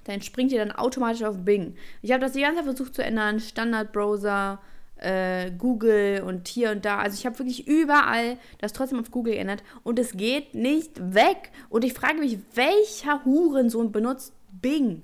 [0.06, 1.76] dann springt ihr dann automatisch auf Bing.
[2.02, 3.40] Ich habe das die ganze Zeit versucht zu ändern.
[3.40, 4.60] Standard-Browser,
[4.96, 7.00] äh, Google und hier und da.
[7.00, 11.52] Also ich habe wirklich überall das trotzdem auf Google geändert und es geht nicht weg.
[11.70, 15.04] Und ich frage mich, welcher Hurensohn benutzt Bing?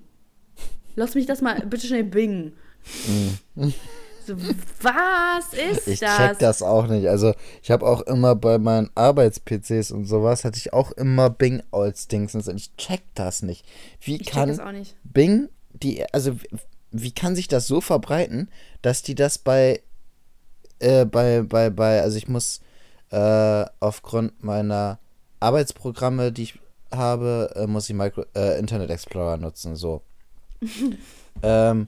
[0.96, 2.54] Lass mich das mal bitte schnell Bing.
[4.26, 4.36] So,
[4.82, 6.18] was ist Ich das?
[6.18, 7.08] check das auch nicht.
[7.08, 11.62] Also, ich habe auch immer bei meinen Arbeits-PCs und sowas, hatte ich auch immer Bing
[11.72, 13.66] als Dingsens und ich check das nicht.
[14.02, 14.96] Wie Ich kann nicht.
[15.04, 16.38] Bing, die, also,
[16.92, 18.50] wie kann sich das so verbreiten,
[18.82, 19.82] dass die das bei,
[20.80, 22.62] äh, bei, bei, bei, also ich muss
[23.12, 25.00] äh, aufgrund meiner
[25.40, 26.60] Arbeitsprogramme, die ich
[26.92, 30.02] habe, äh, muss ich Micro, äh, Internet Explorer nutzen, so.
[31.44, 31.88] ähm,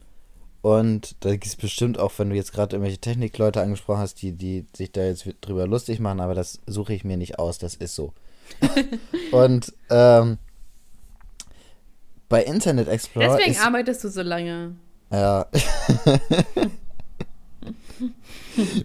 [0.62, 4.34] und da gibt es bestimmt auch, wenn du jetzt gerade irgendwelche Technikleute angesprochen hast, die,
[4.34, 7.76] die sich da jetzt drüber lustig machen, aber das suche ich mir nicht aus, das
[7.76, 8.14] ist so.
[9.32, 10.38] und ähm,
[12.30, 14.76] bei Internet Explorer Deswegen ist, arbeitest du so lange.
[15.12, 15.48] ja.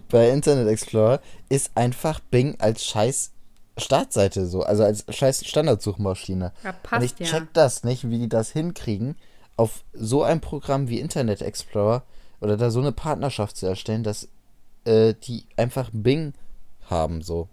[0.09, 3.31] bei Internet Explorer ist einfach Bing als scheiß
[3.77, 6.53] Startseite so, also als scheiß Standardsuchmaschine.
[6.63, 7.25] Ja, Und passt ich ja.
[7.25, 9.15] check das nicht, wie die das hinkriegen,
[9.55, 12.03] auf so ein Programm wie Internet Explorer
[12.41, 14.27] oder da so eine Partnerschaft zu erstellen, dass
[14.85, 16.33] äh, die einfach Bing
[16.89, 17.47] haben, so,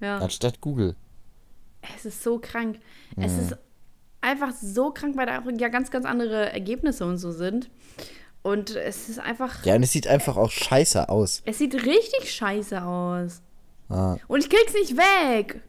[0.00, 0.18] Ja.
[0.18, 0.96] anstatt Google.
[1.96, 2.78] Es ist so krank.
[3.16, 3.56] Es ist
[4.20, 7.70] einfach so krank, weil da auch ja ganz, ganz andere Ergebnisse und so sind.
[8.42, 9.64] Und es ist einfach.
[9.64, 11.42] Ja, und es sieht einfach auch scheiße aus.
[11.44, 13.40] Es sieht richtig scheiße aus.
[13.88, 15.60] Ah, Und ich krieg's nicht weg.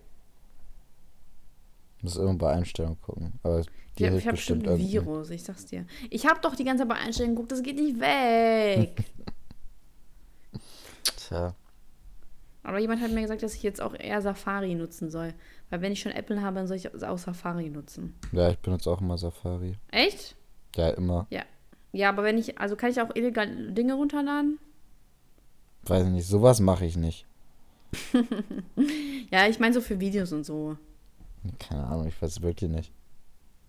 [2.03, 3.33] Muss irgendwo bei Einstellungen gucken.
[3.43, 3.63] Aber
[3.97, 4.93] die Ja, ich habe bestimmt ein irgendwie.
[4.93, 5.85] Virus, ich sag's dir.
[6.09, 9.03] Ich habe doch die ganze Zeit bei Einstellungen geguckt, das geht nicht weg.
[11.17, 11.55] Tja.
[12.63, 15.33] Aber jemand hat mir gesagt, dass ich jetzt auch eher Safari nutzen soll.
[15.69, 18.15] Weil wenn ich schon Apple habe, dann soll ich auch Safari nutzen.
[18.31, 19.77] Ja, ich benutze auch immer Safari.
[19.91, 20.35] Echt?
[20.75, 21.27] Ja, immer.
[21.29, 21.43] Ja.
[21.91, 24.59] Ja, aber wenn ich, also kann ich auch illegal Dinge runterladen?
[25.83, 27.25] Weiß nicht, sowas mache ich nicht.
[29.31, 30.77] Ja, ich meine so für Videos und so.
[31.59, 32.91] Keine Ahnung, ich weiß wirklich nicht.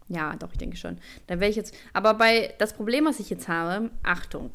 [0.09, 0.99] Ja, doch, ich denke schon.
[1.27, 1.75] Da wäre ich jetzt.
[1.93, 4.51] Aber bei das Problem, was ich jetzt habe, Achtung.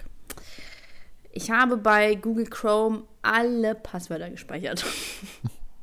[1.31, 4.85] Ich habe bei Google Chrome alle Passwörter gespeichert.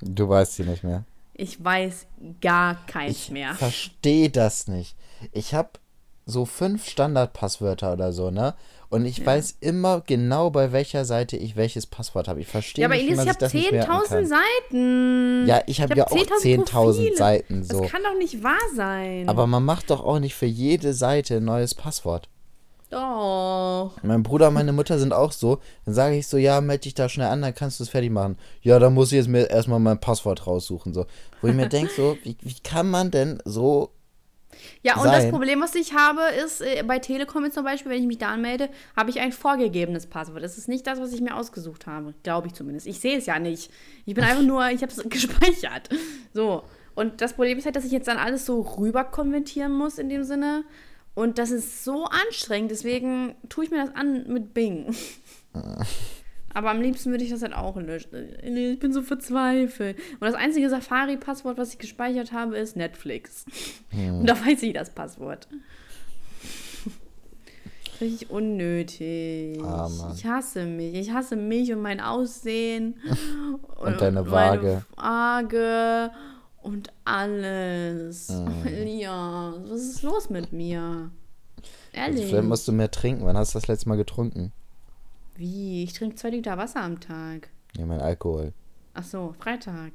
[0.03, 1.05] Du weißt sie nicht mehr.
[1.33, 2.07] Ich weiß
[2.43, 3.55] gar keins Ich mehr.
[3.55, 4.95] verstehe das nicht.
[5.33, 5.71] Ich habe
[6.27, 8.55] so fünf Standardpasswörter oder so, ne?
[8.89, 12.41] Und ich weiß immer genau, bei welcher Seite ich welches Passwort habe.
[12.41, 14.27] Ich verstehe Ja, aber man ich habe merken 10.000 kann.
[14.27, 15.47] Seiten.
[15.47, 17.17] Ja, ich habe Ich ja hab auch 10.000 10.000 Profile.
[17.17, 17.81] Seiten so.
[17.81, 19.29] Das kann doch nicht wahr sein.
[19.29, 22.29] Aber man macht doch auch nicht für jede Seite ein neues Passwort.
[22.91, 23.93] Doch.
[24.03, 25.59] Mein Bruder und meine Mutter sind auch so.
[25.85, 28.11] Dann sage ich so, ja, melde dich da schnell an, dann kannst du es fertig
[28.11, 28.39] machen.
[28.63, 30.95] Ja, dann muss ich jetzt mir erstmal mein Passwort raussuchen.
[30.95, 31.07] So.
[31.41, 33.91] Wo ich mir denke, so, wie, wie kann man denn so.
[34.83, 35.31] Ja, und das sein.
[35.31, 38.29] Problem, was ich habe, ist, äh, bei Telekom jetzt zum Beispiel, wenn ich mich da
[38.29, 40.43] anmelde, habe ich ein vorgegebenes Passwort.
[40.43, 42.15] Das ist nicht das, was ich mir ausgesucht habe.
[42.23, 42.87] Glaube ich zumindest.
[42.87, 43.71] Ich sehe es ja nicht.
[44.05, 45.89] Ich bin einfach nur, ich habe es gespeichert.
[46.33, 46.65] So.
[46.95, 50.09] Und das Problem ist halt, dass ich jetzt dann alles so rüber konvertieren muss in
[50.09, 50.65] dem Sinne.
[51.15, 52.71] Und das ist so anstrengend.
[52.71, 54.95] Deswegen tue ich mir das an mit Bing.
[56.57, 58.31] Aber am liebsten würde ich das halt auch löschen.
[58.43, 59.99] Ich bin so verzweifelt.
[60.15, 63.45] Und das einzige Safari-Passwort, was ich gespeichert habe, ist Netflix.
[63.93, 65.49] Und da weiß ich das Passwort.
[68.01, 69.63] Richtig unnötig.
[69.63, 70.95] Ah, ich hasse mich.
[70.95, 72.95] Ich hasse mich und mein Aussehen.
[73.77, 74.87] Und deine meine Waage.
[74.97, 76.11] Waage
[76.63, 78.31] und alles.
[78.65, 81.11] Elias, was ist los mit mir?
[81.93, 82.23] Ehrlich.
[82.23, 83.27] Also vielleicht musst du mehr trinken.
[83.27, 84.53] Wann hast du das letzte Mal getrunken?
[85.37, 85.83] Wie?
[85.85, 87.51] Ich trinke zwei Liter Wasser am Tag.
[87.77, 88.53] Ja, mein Alkohol.
[88.95, 89.93] Ach so, Freitag.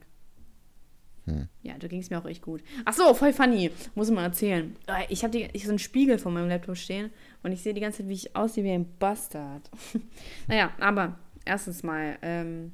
[1.26, 1.48] Hm.
[1.62, 2.62] Ja, da ging es mir auch echt gut.
[2.86, 3.72] Ach so, voll funny.
[3.96, 4.76] Muss ich mal erzählen.
[4.88, 7.12] Äh, Ich habe so einen Spiegel vor meinem Laptop stehen
[7.44, 9.70] und ich sehe die ganze Zeit, wie ich aussehe wie ein Bastard.
[10.48, 12.72] naja, aber erstens mal, ähm,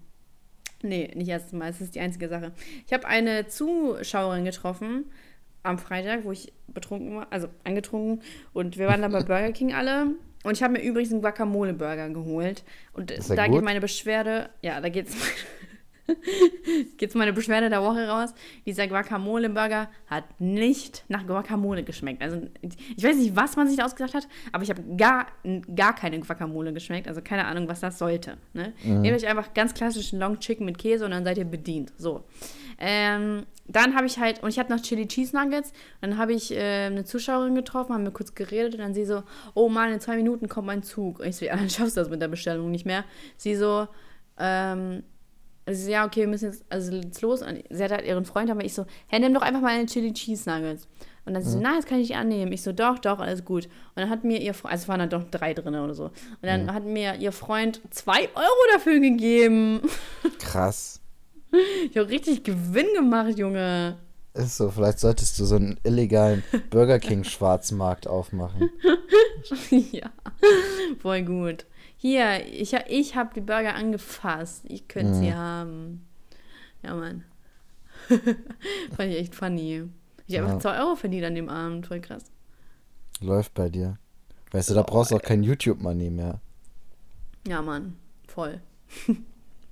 [0.81, 2.53] nee, nicht erstens mal, es ist die einzige Sache.
[2.85, 5.05] Ich habe eine Zuschauerin getroffen
[5.63, 8.21] am Freitag, wo ich betrunken war, also angetrunken
[8.53, 10.15] und wir waren dann bei Burger King alle.
[10.47, 12.63] Und ich habe mir übrigens einen Guacamole-Burger geholt.
[12.93, 13.55] Und da gut?
[13.55, 15.13] geht meine Beschwerde, ja, da geht's
[16.97, 18.33] geht's meine Beschwerde der Woche raus.
[18.65, 22.21] Dieser Guacamole-Burger hat nicht nach Guacamole geschmeckt.
[22.21, 25.27] Also ich weiß nicht, was man sich da ausgedacht hat, aber ich habe gar,
[25.75, 27.09] gar keine Guacamole geschmeckt.
[27.09, 28.37] Also keine Ahnung, was das sollte.
[28.53, 28.71] Ne?
[28.85, 31.91] Nehmt euch einfach ganz klassischen Long Chicken mit Käse und dann seid ihr bedient.
[31.97, 32.23] So.
[32.79, 35.73] Ähm, dann habe ich halt, und ich hatte noch Chili Cheese Nuggets.
[36.01, 39.23] Dann habe ich äh, eine Zuschauerin getroffen, haben wir kurz geredet und dann sie so,
[39.55, 41.19] oh Mann, in zwei Minuten kommt mein Zug.
[41.19, 43.03] Und ich so, ja, dann schaffst du das mit der Bestellung nicht mehr.
[43.35, 43.87] Sie so,
[44.39, 45.03] ähm,
[45.65, 47.41] also sie so, ja, okay, wir müssen jetzt, also jetzt los.
[47.41, 49.85] Und sie hat halt ihren Freund, aber ich so, hey, nimm doch einfach mal eine
[49.85, 50.87] Chili Cheese Nuggets.
[51.25, 52.53] Und dann sie so, nein, das kann ich nicht annehmen.
[52.53, 53.65] Ich so, doch, doch, alles gut.
[53.65, 56.05] Und dann hat mir ihr Freund, also es waren dann doch drei drin oder so.
[56.05, 56.13] Und
[56.43, 59.81] dann hat mir ihr Freund zwei Euro dafür gegeben.
[60.39, 60.96] Krass.
[61.89, 63.97] Ich habe richtig Gewinn gemacht, Junge.
[64.33, 68.69] Ist so, vielleicht solltest du so einen illegalen Burger King Schwarzmarkt aufmachen.
[69.91, 70.11] ja,
[70.99, 71.65] voll gut.
[71.95, 74.63] Hier, ich, ich habe die Burger angefasst.
[74.67, 76.05] Ich könnte sie haben.
[76.83, 77.23] Ja, Mann.
[78.07, 79.85] Fand ich echt funny.
[80.27, 80.53] Ich habe Ja.
[80.53, 81.87] einfach 2 Euro verdient an dem Abend.
[81.87, 82.25] Voll krass.
[83.21, 83.97] Läuft bei dir.
[84.51, 86.39] Weißt du, da brauchst du auch kein YouTube-Money mehr.
[87.47, 87.95] Ja, Mann.
[88.27, 88.61] Voll.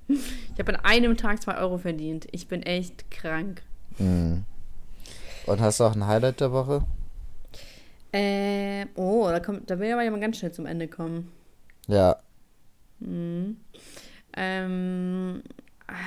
[0.08, 2.28] Ich habe an einem Tag 2 Euro verdient.
[2.32, 3.62] Ich bin echt krank.
[3.98, 4.44] Mhm.
[5.46, 6.84] Und hast du auch ein Highlight der Woche?
[8.12, 11.32] Äh, oh, da, kommt, da will aber jemand ganz schnell zum Ende kommen.
[11.88, 12.18] Ja,
[13.02, 13.58] Ähm,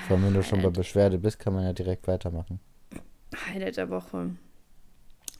[0.07, 2.61] vor allem wenn du schon bei Beschwerde bist, kann man ja direkt weitermachen.
[3.46, 4.30] Highlight der Woche.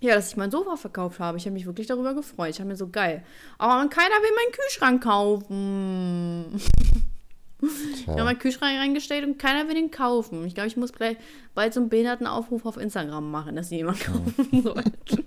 [0.01, 1.39] Ja, dass ich mein Sofa verkauft habe.
[1.39, 2.51] Ich habe mich wirklich darüber gefreut.
[2.51, 3.25] Ich habe mir so geil.
[3.59, 6.61] Aber keiner will meinen Kühlschrank kaufen.
[7.61, 10.47] Ich habe Tja, meinen Kühlschrank reingestellt und keiner will den kaufen.
[10.47, 11.17] Ich glaube, ich muss gleich
[11.55, 15.25] bald so einen Behindertenaufruf auf Instagram machen, dass sie jemand kaufen sollten.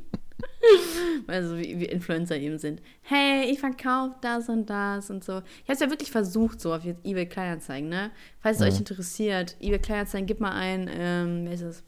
[1.26, 2.82] Weil so wie, wie Influencer eben sind.
[3.02, 5.40] Hey, ich verkaufe das und das und so.
[5.40, 8.12] Ich habe es ja wirklich versucht, so auf eBay Kleinanzeigen, ne?
[8.40, 11.84] Falls es euch interessiert, eBay Kleinanzeigen, gib mal ein, ähm, wer ist das?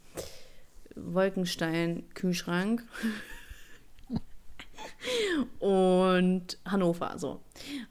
[0.96, 2.84] Wolkenstein Kühlschrank.
[5.60, 7.42] Und Hannover, so.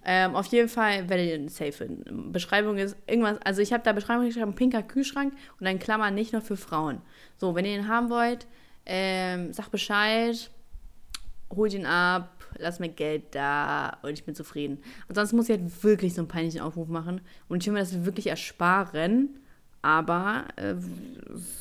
[0.05, 2.32] Ähm, auf jeden Fall werdet ihr den safe finden.
[2.32, 6.32] Beschreibung ist irgendwas, also ich habe da Beschreibung geschrieben, pinker Kühlschrank und dann Klammern nicht
[6.32, 7.01] nur für Frauen.
[7.36, 8.47] So, wenn ihr den haben wollt,
[8.86, 10.51] ähm, sagt Bescheid,
[11.51, 14.78] holt ihn ab, lasst mir Geld da und ich bin zufrieden.
[15.09, 18.05] Ansonsten muss ich halt wirklich so einen peinlichen Aufruf machen und ich will mir das
[18.05, 19.38] wirklich ersparen.
[19.85, 20.74] Aber äh,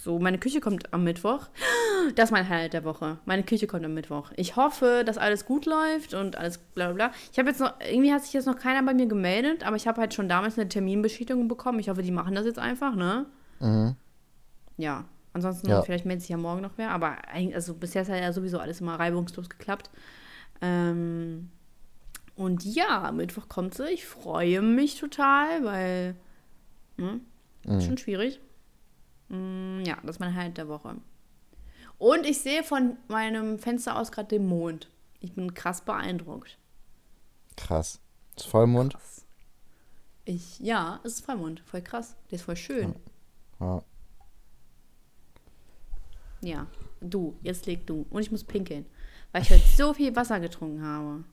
[0.04, 1.48] so, meine Küche kommt am Mittwoch.
[2.16, 3.20] Das ist mein Highlight der Woche.
[3.26, 4.32] Meine Küche kommt am Mittwoch.
[4.36, 7.12] Ich hoffe, dass alles gut läuft und alles bla bla bla.
[7.32, 9.88] Ich habe jetzt noch, irgendwie hat sich jetzt noch keiner bei mir gemeldet, aber ich
[9.88, 11.78] habe halt schon damals eine Terminbestätigung bekommen.
[11.78, 13.28] Ich hoffe, die machen das jetzt einfach, ne?
[13.60, 13.96] Mhm.
[14.78, 15.06] Ja.
[15.34, 15.84] Ansonsten Ja.
[15.84, 16.90] vielleicht meldet sich ja morgen noch wer.
[16.90, 19.92] Aber eigentlich, also bisher ist ja sowieso alles immer reibungslos geklappt.
[20.60, 21.50] Ähm,
[22.36, 23.90] und ja, Mittwoch kommt sie.
[23.90, 26.16] Ich freue mich total, weil
[26.98, 27.20] ne,
[27.64, 28.40] ist schon schwierig.
[29.30, 30.96] Mm, ja, das ist mein Highlight der Woche.
[31.98, 34.90] Und ich sehe von meinem Fenster aus gerade den Mond.
[35.20, 36.58] Ich bin krass beeindruckt.
[37.56, 38.00] krass.
[38.36, 38.98] Ist Vollmond?
[40.26, 41.60] Ich, ja, es ist Vollmond.
[41.62, 42.16] Voll krass.
[42.30, 42.96] Der ist voll schön.
[43.60, 43.84] Ja.
[46.42, 46.68] Ja,
[47.02, 48.08] du, jetzt leg du.
[48.10, 48.86] Und ich muss pinkeln.
[49.32, 51.24] Weil ich heute so viel Wasser getrunken habe.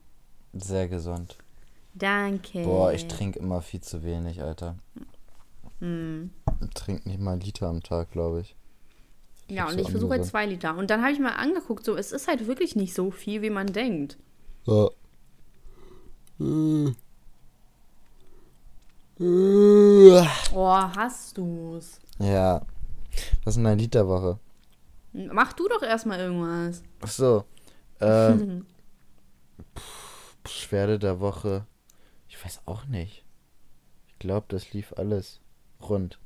[0.53, 1.39] Sehr gesund.
[1.95, 2.62] Danke.
[2.64, 4.76] Boah, ich trinke immer viel zu wenig, Alter.
[5.81, 6.31] Hm.
[6.62, 8.57] Ich trinke nicht mal einen Liter am Tag, glaube ich.
[9.49, 10.76] Ja, Viel und ich versuche halt zwei Liter.
[10.76, 13.51] Und dann habe ich mal angeguckt, so, es ist halt wirklich nicht so viel, wie
[13.51, 14.18] man denkt.
[14.66, 14.89] Ja.
[20.55, 21.99] Oh, hast du's.
[22.18, 22.62] Ja.
[23.45, 24.39] Was ist denn deine Literwoche?
[25.12, 26.83] Mach du doch erstmal irgendwas.
[27.01, 27.45] Ach so.
[28.01, 28.66] Ähm,
[29.76, 31.66] pff, Beschwerde der Woche.
[32.29, 33.24] Ich weiß auch nicht.
[34.07, 35.41] Ich glaube, das lief alles
[35.87, 36.18] rund.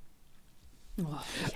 [1.01, 1.07] Oh,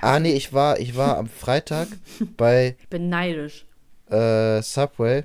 [0.00, 1.88] Ah, nee, ich war, ich war am Freitag
[2.36, 3.66] bei ich bin neidisch.
[4.08, 5.24] äh, Subway.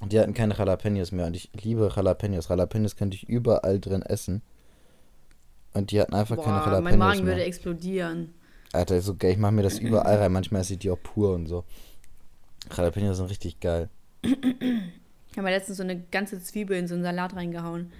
[0.00, 1.26] Und die hatten keine Jalapenos mehr.
[1.26, 2.48] Und ich liebe Jalapenos.
[2.48, 4.42] Jalapenos könnte ich überall drin essen.
[5.72, 7.34] Und die hatten einfach keine Boah, Jalapenos mein Magen mehr.
[7.34, 8.34] würde explodieren.
[8.72, 9.32] Alter, so geil.
[9.32, 10.30] Ich mache mir das überall rein.
[10.32, 11.64] Manchmal esse ich die auch pur und so.
[12.76, 13.88] Jalapenos sind richtig geil.
[14.22, 14.30] Ich
[15.36, 17.90] habe mir letztens so eine ganze Zwiebel in so einen Salat reingehauen.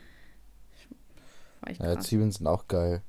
[1.81, 1.99] Ja.
[1.99, 3.03] Zwiebeln sind auch geil.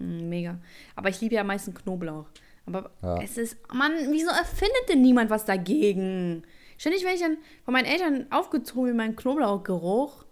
[0.00, 0.58] Mm, mega.
[0.96, 2.26] Aber ich liebe ja am meisten Knoblauch.
[2.66, 3.20] Aber Ja.
[3.22, 6.42] es ist, Mann, wieso erfindet denn niemand was dagegen?
[6.78, 10.24] Ständig werde ich dann von meinen Eltern aufgezogen mit meinem Knoblauchgeruch.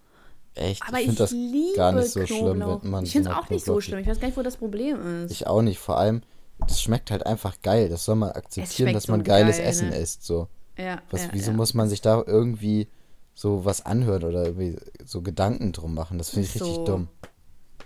[0.54, 2.82] Echt, Aber ich ich, finde das liebe gar nicht so schlimm, Knoblauch.
[2.82, 3.98] wenn man ich finde so es auch nicht so schlimm.
[4.00, 5.30] Ich weiß gar nicht, wo das Problem ist.
[5.30, 5.78] Ich auch nicht.
[5.78, 6.22] Vor allem,
[6.66, 7.88] das schmeckt halt einfach geil.
[7.88, 9.96] Das soll man akzeptieren, dass man so geiles geil, Essen ne?
[9.98, 10.24] isst.
[10.24, 10.48] So.
[10.76, 11.56] ja, Was, ja, wieso ja.
[11.56, 12.88] muss man sich da irgendwie
[13.34, 16.18] so was anhören oder irgendwie so Gedanken drum machen?
[16.18, 16.84] Das finde ich Ist richtig so.
[16.86, 17.08] dumm.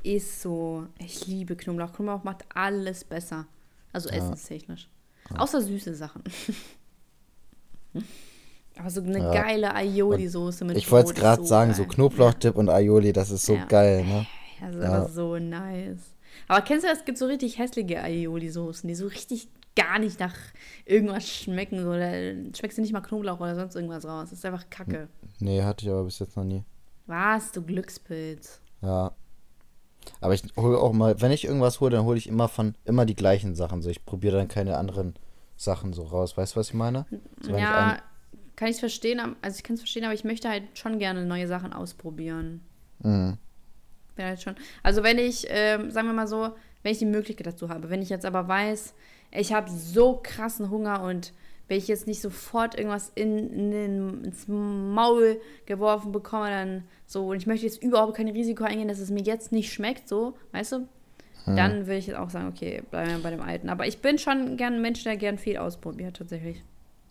[0.03, 0.87] Ist so.
[0.99, 1.93] Ich liebe Knoblauch.
[1.93, 3.47] Knoblauch macht alles besser.
[3.93, 4.89] Also essenstechnisch.
[5.37, 6.23] Außer süße Sachen.
[8.79, 9.31] Aber so eine Ja.
[9.33, 11.93] geile Aioli-Soße mit Ich wollte es gerade sagen, so geil.
[11.95, 13.65] Knoblauchdip und Aioli, das ist so Ja.
[13.67, 14.27] geil, ne?
[14.61, 14.93] Ja, das ist Ja.
[15.01, 16.01] einfach so nice.
[16.49, 17.01] Aber kennst du das?
[17.01, 20.35] Es gibt so richtig hässliche Aioli-Soßen, die so richtig gar nicht nach
[20.87, 21.83] irgendwas schmecken.
[21.83, 22.11] So, da
[22.57, 24.31] schmeckst du nicht mal Knoblauch oder sonst irgendwas raus.
[24.31, 25.09] Das ist einfach Kacke.
[25.39, 26.65] Nee, hatte ich aber bis jetzt noch nie.
[27.07, 27.53] Was?
[27.53, 28.61] Du Glückspilz.
[28.81, 29.13] Ja.
[30.21, 33.07] Aber ich hole auch mal, wenn ich irgendwas hole, dann hole ich immer von, immer
[33.07, 33.83] die gleichen Sachen.
[33.83, 35.15] So, ich probiere dann keine anderen
[35.57, 36.37] Sachen so raus.
[36.37, 37.07] Weißt du, was ich meine?
[37.41, 38.03] So, ich ja, ein-
[38.57, 39.21] kann ich es verstehen.
[39.43, 42.61] Also ich kann es verstehen, aber ich möchte halt schon gerne neue Sachen ausprobieren.
[43.01, 43.39] Mhm.
[44.17, 44.55] Bin halt schon.
[44.83, 46.51] Also wenn ich, ähm, sagen wir mal so,
[46.83, 48.95] wenn ich die Möglichkeit dazu habe, wenn ich jetzt aber weiß,
[49.31, 51.33] ich habe so krassen Hunger und
[51.73, 57.29] wenn ich jetzt nicht sofort irgendwas in, in den, ins Maul geworfen bekomme, dann so,
[57.29, 60.35] und ich möchte jetzt überhaupt kein Risiko eingehen, dass es mir jetzt nicht schmeckt, so,
[60.53, 60.89] weißt du?
[61.47, 63.71] Dann würde ich jetzt auch sagen, okay, bleiben wir bei dem Alten.
[63.71, 66.63] Aber ich bin schon gern ein Mensch, der gern viel ausprobiert, tatsächlich.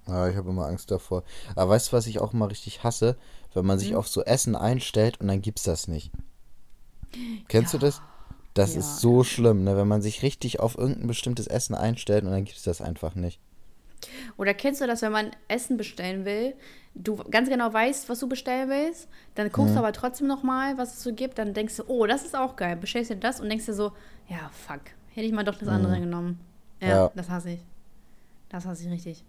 [0.07, 1.23] Ja, ich habe immer Angst davor.
[1.55, 3.17] Aber weißt du, was ich auch immer richtig hasse?
[3.53, 3.79] Wenn man Hm?
[3.79, 6.11] sich auf so Essen einstellt und dann gibt's das nicht.
[7.47, 8.01] Kennst du das?
[8.53, 9.77] Das Ja, ist so schlimm, ne?
[9.77, 13.39] Wenn man sich richtig auf irgendein bestimmtes Essen einstellt und dann gibt's das einfach nicht.
[14.37, 16.55] Oder kennst du das, wenn man Essen bestellen will,
[16.95, 20.77] du ganz genau weißt, was du bestellen willst, dann guckst du aber trotzdem noch mal,
[20.77, 23.39] was es so gibt, dann denkst du, oh, das ist auch geil, bestellst dir das
[23.39, 23.93] und denkst dir so,
[24.27, 24.81] ja, fuck,
[25.13, 26.39] hätte ich mal doch das andere genommen.
[26.81, 27.11] Ja, Ja.
[27.15, 27.61] das hasse ich.
[28.49, 29.23] Das hasse ich richtig.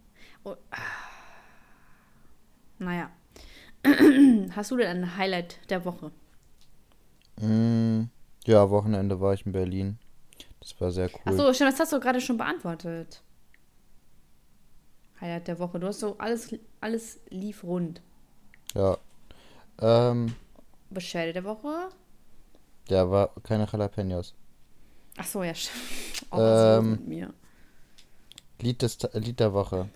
[0.45, 0.77] Oh, ah.
[2.79, 3.11] naja.
[4.57, 6.11] Hast du denn ein Highlight der Woche?
[7.41, 8.05] Mm,
[8.47, 9.99] ja, Wochenende war ich in Berlin.
[10.61, 11.21] Das war sehr cool.
[11.25, 13.23] Achso, stimmt, das hast du gerade schon beantwortet.
[15.23, 15.81] Highlight der Woche.
[15.81, 18.03] Du hast so alles, alles lief rund.
[18.75, 18.99] Ja.
[19.81, 20.35] Ähm,
[20.91, 21.89] Beschwerde der Woche?
[22.89, 24.35] ja, war keine Jalapenos.
[25.17, 25.77] Ach so, ja, stimmt.
[26.31, 27.35] Oh, ist los Ähm, mit mir?
[28.61, 29.89] Lied, des, Lied der Woche.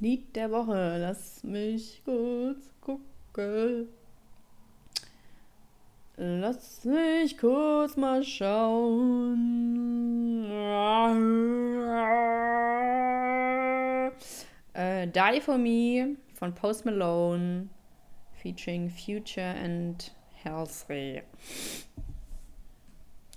[0.00, 0.98] Lied der Woche.
[0.98, 3.88] Lass mich kurz gucken.
[6.16, 9.36] Lass mich kurz mal schauen.
[15.34, 17.68] Die For Me von Post Malone
[18.32, 20.10] featuring Future and
[20.44, 21.22] Halsey.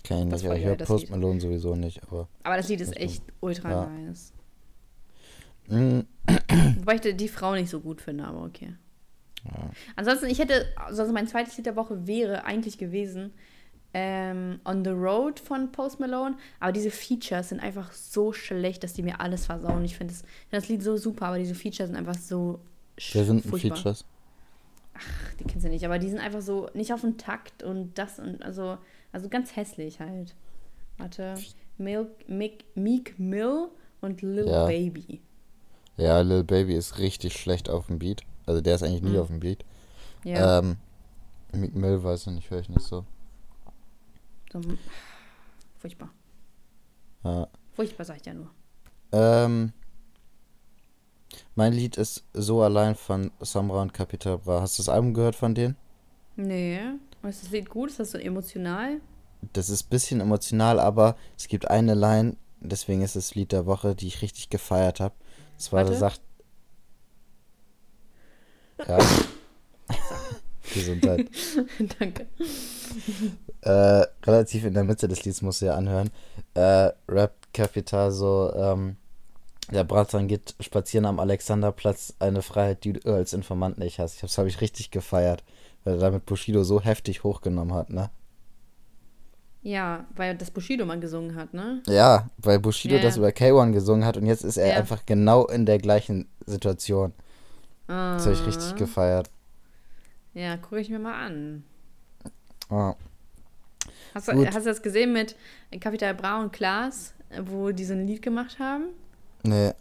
[0.04, 1.12] Kenn ich nicht, ich höre Post Lied.
[1.12, 2.30] Malone sowieso nicht, aber.
[2.44, 3.86] Aber das Lied ist echt ultra ja.
[3.88, 4.34] nice.
[5.68, 6.02] Mm,
[6.80, 8.74] Wobei ich die Frau nicht so gut finde, aber okay.
[9.44, 9.70] Ja.
[9.96, 13.34] Ansonsten, ich hätte, also mein zweites Lied der Woche wäre eigentlich gewesen
[13.94, 16.36] ähm, On the Road von Post Malone.
[16.60, 19.84] Aber diese Features sind einfach so schlecht, dass die mir alles versauen.
[19.86, 22.60] Ich finde das, das Lied so super, aber diese Features sind einfach so
[23.14, 23.52] Wer sind denn.
[23.60, 24.06] Features?
[24.94, 27.98] Ach, die kennst du nicht, aber die sind einfach so nicht auf den Takt und
[27.98, 28.78] das und also,
[29.12, 30.36] also ganz hässlich halt.
[30.98, 31.36] Warte.
[31.78, 33.70] Milk, Meek, Meek Mill
[34.02, 34.68] und Lil Ja.
[34.68, 35.22] Baby.
[35.98, 38.22] Ja, Lil Baby ist richtig schlecht auf dem Beat.
[38.46, 39.20] Also der ist eigentlich nie Mhm.
[39.20, 39.64] auf dem Beat.
[40.24, 40.60] Ja.
[40.60, 40.78] Ähm,
[41.54, 43.06] Meek Mill weiß ich nicht, höre ich nicht so.
[44.52, 44.60] So,
[45.80, 46.10] furchtbar.
[47.24, 47.48] Ja.
[47.74, 48.50] Furchtbar sag ich ja nur.
[49.14, 49.72] Ähm,
[51.56, 54.62] mein Lied ist So allein von Samra und Capital Bra.
[54.62, 55.78] Hast du das Album gehört von denen?
[56.36, 56.80] Nee.
[57.22, 57.90] Und ist das Lied gut?
[57.90, 59.00] Ist das so emotional?
[59.54, 63.52] Das ist ein bisschen emotional, aber es gibt eine Line, deswegen ist es das Lied
[63.52, 65.16] der Woche, die ich richtig gefeiert habe.
[65.58, 66.22] Das war, da sagt.
[68.88, 68.98] Ja.
[70.74, 71.30] Gesundheit.
[72.00, 72.28] Danke.
[73.62, 76.10] äh, relativ in der Mitte des Lieds musst du ja anhören.
[76.54, 78.96] Äh, Rap Capital so, ähm,
[79.72, 84.22] der Bratan geht spazieren am Alexanderplatz, eine Freiheit, die du als Informant nicht hast.
[84.24, 85.44] Das habe ich richtig gefeiert,
[85.84, 88.10] weil er damit Bushido so heftig hochgenommen hat, ne?
[89.64, 91.84] Ja, weil das Bushido mal gesungen hat, ne?
[91.88, 93.02] Ja, weil Bushido Ja.
[93.02, 94.76] das über K1 gesungen hat und jetzt ist er Ja.
[94.76, 97.14] einfach genau in der gleichen Situation.
[97.88, 98.76] Das habe ich richtig Ah.
[98.76, 99.30] gefeiert.
[100.34, 101.64] Ja, gucke ich mir mal an.
[102.70, 102.96] Ja.
[104.14, 105.36] Hast du, hast du das gesehen mit
[105.80, 107.14] Capital Bra und Klaas,
[107.44, 108.86] wo die so ein Lied gemacht haben?
[109.44, 109.72] Nee,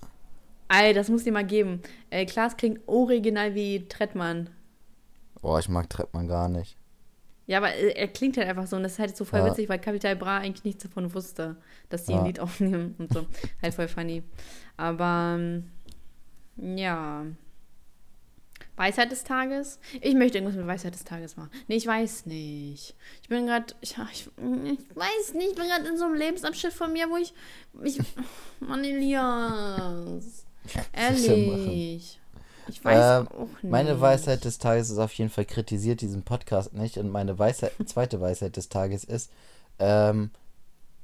[0.73, 1.83] Ey, das muss dir mal geben.
[2.11, 4.51] Äh, Klaas klingt original wie Trettmann.
[5.43, 6.77] boah, ich mag Trettmann gar nicht.
[7.49, 9.47] Ja, aber äh, er klingt halt einfach so und das ist halt so voll Ja.
[9.47, 11.57] witzig, weil Capital Bra eigentlich nichts davon wusste,
[11.89, 12.21] dass die Ja.
[12.21, 13.27] ein Lied aufnehmen und so.
[13.61, 14.23] halt voll funny.
[14.77, 15.71] Aber ähm,
[16.57, 17.27] ja.
[18.81, 19.79] Weisheit des Tages?
[20.01, 21.51] Ich möchte irgendwas mit Weisheit des Tages machen.
[21.69, 22.95] Nee, ich weiß nicht.
[23.23, 26.73] Ich bin gerade, ich, ich, ich weiß nicht, ich bin gerade in so einem Lebensabschnitt
[26.73, 27.35] von mir, wo ich,
[27.83, 27.99] ich
[28.61, 30.47] Mann, Elias.
[30.93, 32.19] Ehrlich.
[32.69, 33.71] Ich weiß Ähm, auch nicht.
[33.71, 36.97] Meine Weisheit des Tages ist auf jeden Fall, kritisiert diesen Podcast nicht.
[36.97, 39.31] Und meine Weisheit, zweite Weisheit des Tages ist,
[39.79, 40.31] ähm,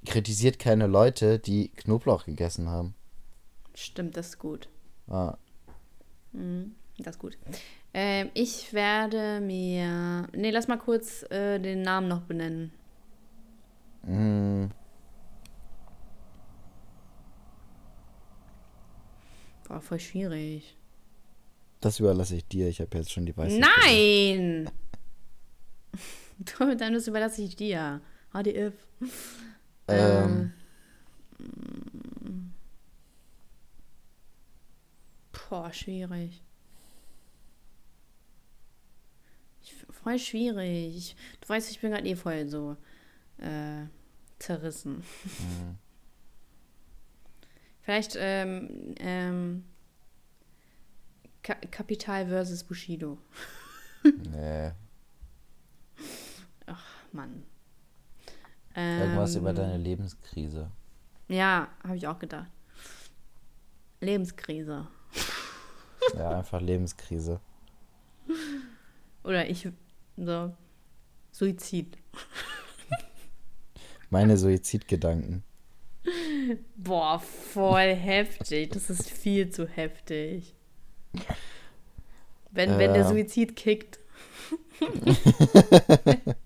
[0.07, 2.95] kritisiert keine Leute, die Knoblauch gegessen haben.
[3.75, 4.69] Stimmt, das ist gut.
[5.09, 5.37] Ah,
[6.33, 7.37] Mhm, das ist gut.
[7.95, 10.29] Ähm, ich werde mir.
[10.35, 12.73] Nee, lass mal kurz äh, den Namen noch benennen.
[14.03, 14.67] mm,
[19.69, 20.77] Boah, voll schwierig.
[21.81, 22.69] das überlasse ich dir.
[22.69, 23.65] Ich habe jetzt schon die Weisheit.
[23.85, 24.71] Nein!
[26.79, 28.01] Dann das überlasse ich dir.
[28.33, 28.75] HDF.
[29.89, 30.53] Ähm,
[35.49, 36.43] Boah, schwierig.
[39.63, 39.75] Ich,
[40.07, 41.17] voll schwierig.
[41.41, 42.77] Du weißt, ich bin gerade eh voll so
[43.39, 43.87] äh,
[44.39, 44.99] zerrissen.
[44.99, 45.75] mm,
[47.83, 49.65] Vielleicht ähm, ähm,
[51.43, 53.19] Ka Kapital versus Bushido.
[54.05, 54.71] nee.
[57.13, 57.43] Mann.
[58.77, 60.71] Irgendwas Ähm, über deine Lebenskrise.
[61.29, 62.51] Ja, habe ich auch gedacht.
[64.01, 64.87] Lebenskrise.
[66.15, 67.41] Ja, einfach Lebenskrise.
[69.25, 69.67] Oder ich
[70.17, 70.53] so
[71.33, 71.97] Suizid.
[74.11, 75.43] Meine Suizidgedanken.
[76.77, 78.71] Boah, voll heftig.
[78.71, 80.55] Das ist viel zu heftig.
[82.51, 83.09] Wenn, wenn der Ja.
[83.09, 83.99] Suizid kickt.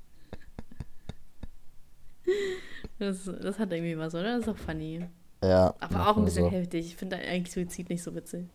[2.99, 4.39] das, das hat irgendwie was, oder?
[4.39, 5.05] Das ist auch funny.
[5.43, 5.75] Ja.
[5.81, 6.51] Aber auch ein bisschen so.
[6.51, 6.87] heftig.
[6.87, 8.47] Ich finde eigentlich Suizid nicht so witzig.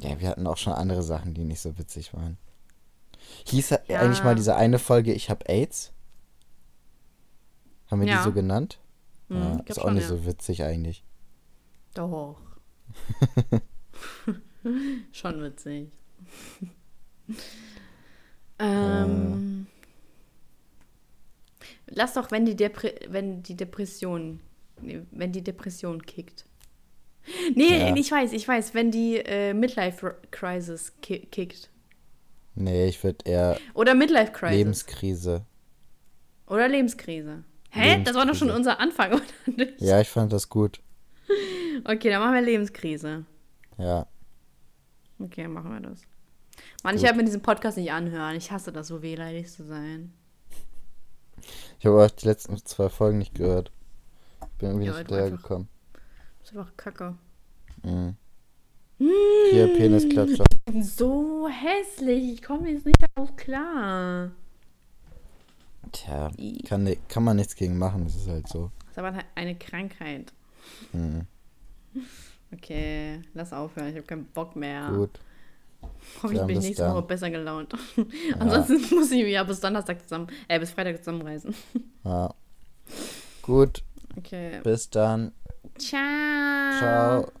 [0.00, 2.38] Ja, wir hatten auch schon andere Sachen, die nicht so witzig waren.
[3.46, 3.78] Hieß ja.
[4.00, 5.92] Eigentlich mal diese eine Folge Ich hab AIDS?
[7.90, 8.18] Haben wir Ja.
[8.18, 8.78] die so genannt?
[9.28, 11.04] Hm, ja, ist auch schon, nicht so witzig eigentlich.
[11.94, 12.36] Doch.
[15.12, 15.90] Schon witzig.
[18.58, 19.66] ähm,
[21.86, 24.40] Lass doch, wenn die, Depre wenn die Depression,
[24.80, 26.44] nee, wenn die Depression kickt.
[27.54, 27.96] Nee, Ja.
[27.96, 31.70] ich weiß, ich weiß, wenn die äh, Midlife Crisis ki kickt.
[32.60, 34.56] Nee, ich würde eher Oder Midlife Crisis.
[34.56, 35.44] Lebenskrise.
[36.46, 37.44] Oder Lebenskrise.
[37.70, 38.02] Hä?
[38.02, 38.56] Das war doch schon Lebenskrise.
[38.56, 39.80] unser Anfang, oder nicht?
[39.80, 40.80] Ja, ich fand das gut.
[41.84, 43.24] Okay, dann machen wir Lebenskrise.
[43.76, 44.06] Ja.
[45.20, 46.02] Okay, dann machen wir das.
[46.82, 47.04] Mann, ich Gut.
[47.06, 48.34] werde mir diesen Podcast nicht anhören.
[48.36, 50.12] Ich hasse das, so wehleidig zu sein.
[51.78, 53.70] Ich habe auch die letzten zwei Folgen nicht gehört.
[54.58, 55.68] Bin irgendwie Ja, nicht weil du hinterher einfach- gekommen.
[56.40, 57.14] Das ist einfach kacke.
[57.84, 58.16] Mhm.
[58.98, 60.44] Hier, Penisklatscher.
[60.80, 62.32] So hässlich.
[62.34, 64.32] Ich komme jetzt nicht darauf klar.
[65.92, 66.30] Tja,
[66.68, 68.70] kann, kann man nichts gegen machen, das ist halt so.
[68.80, 70.32] Das ist aber eine Krankheit.
[70.92, 71.26] Mhm.
[72.50, 73.88] Okay, lass aufhören.
[73.88, 74.90] Ich habe keinen Bock mehr.
[74.90, 75.20] Gut.
[76.22, 76.94] Hoffentlich Ja, bin ich bis nächste dann.
[76.94, 77.74] Woche besser gelaunt.
[78.38, 81.54] Ansonsten muss ich mich ja bis Donnerstag zusammen, äh, bis Freitag zusammenreisen.
[82.04, 82.32] Ja.
[83.42, 83.82] Gut,
[84.16, 84.60] Okay.
[84.64, 85.32] bis dann.
[85.76, 86.78] Ciao.
[86.78, 87.32] Ciao.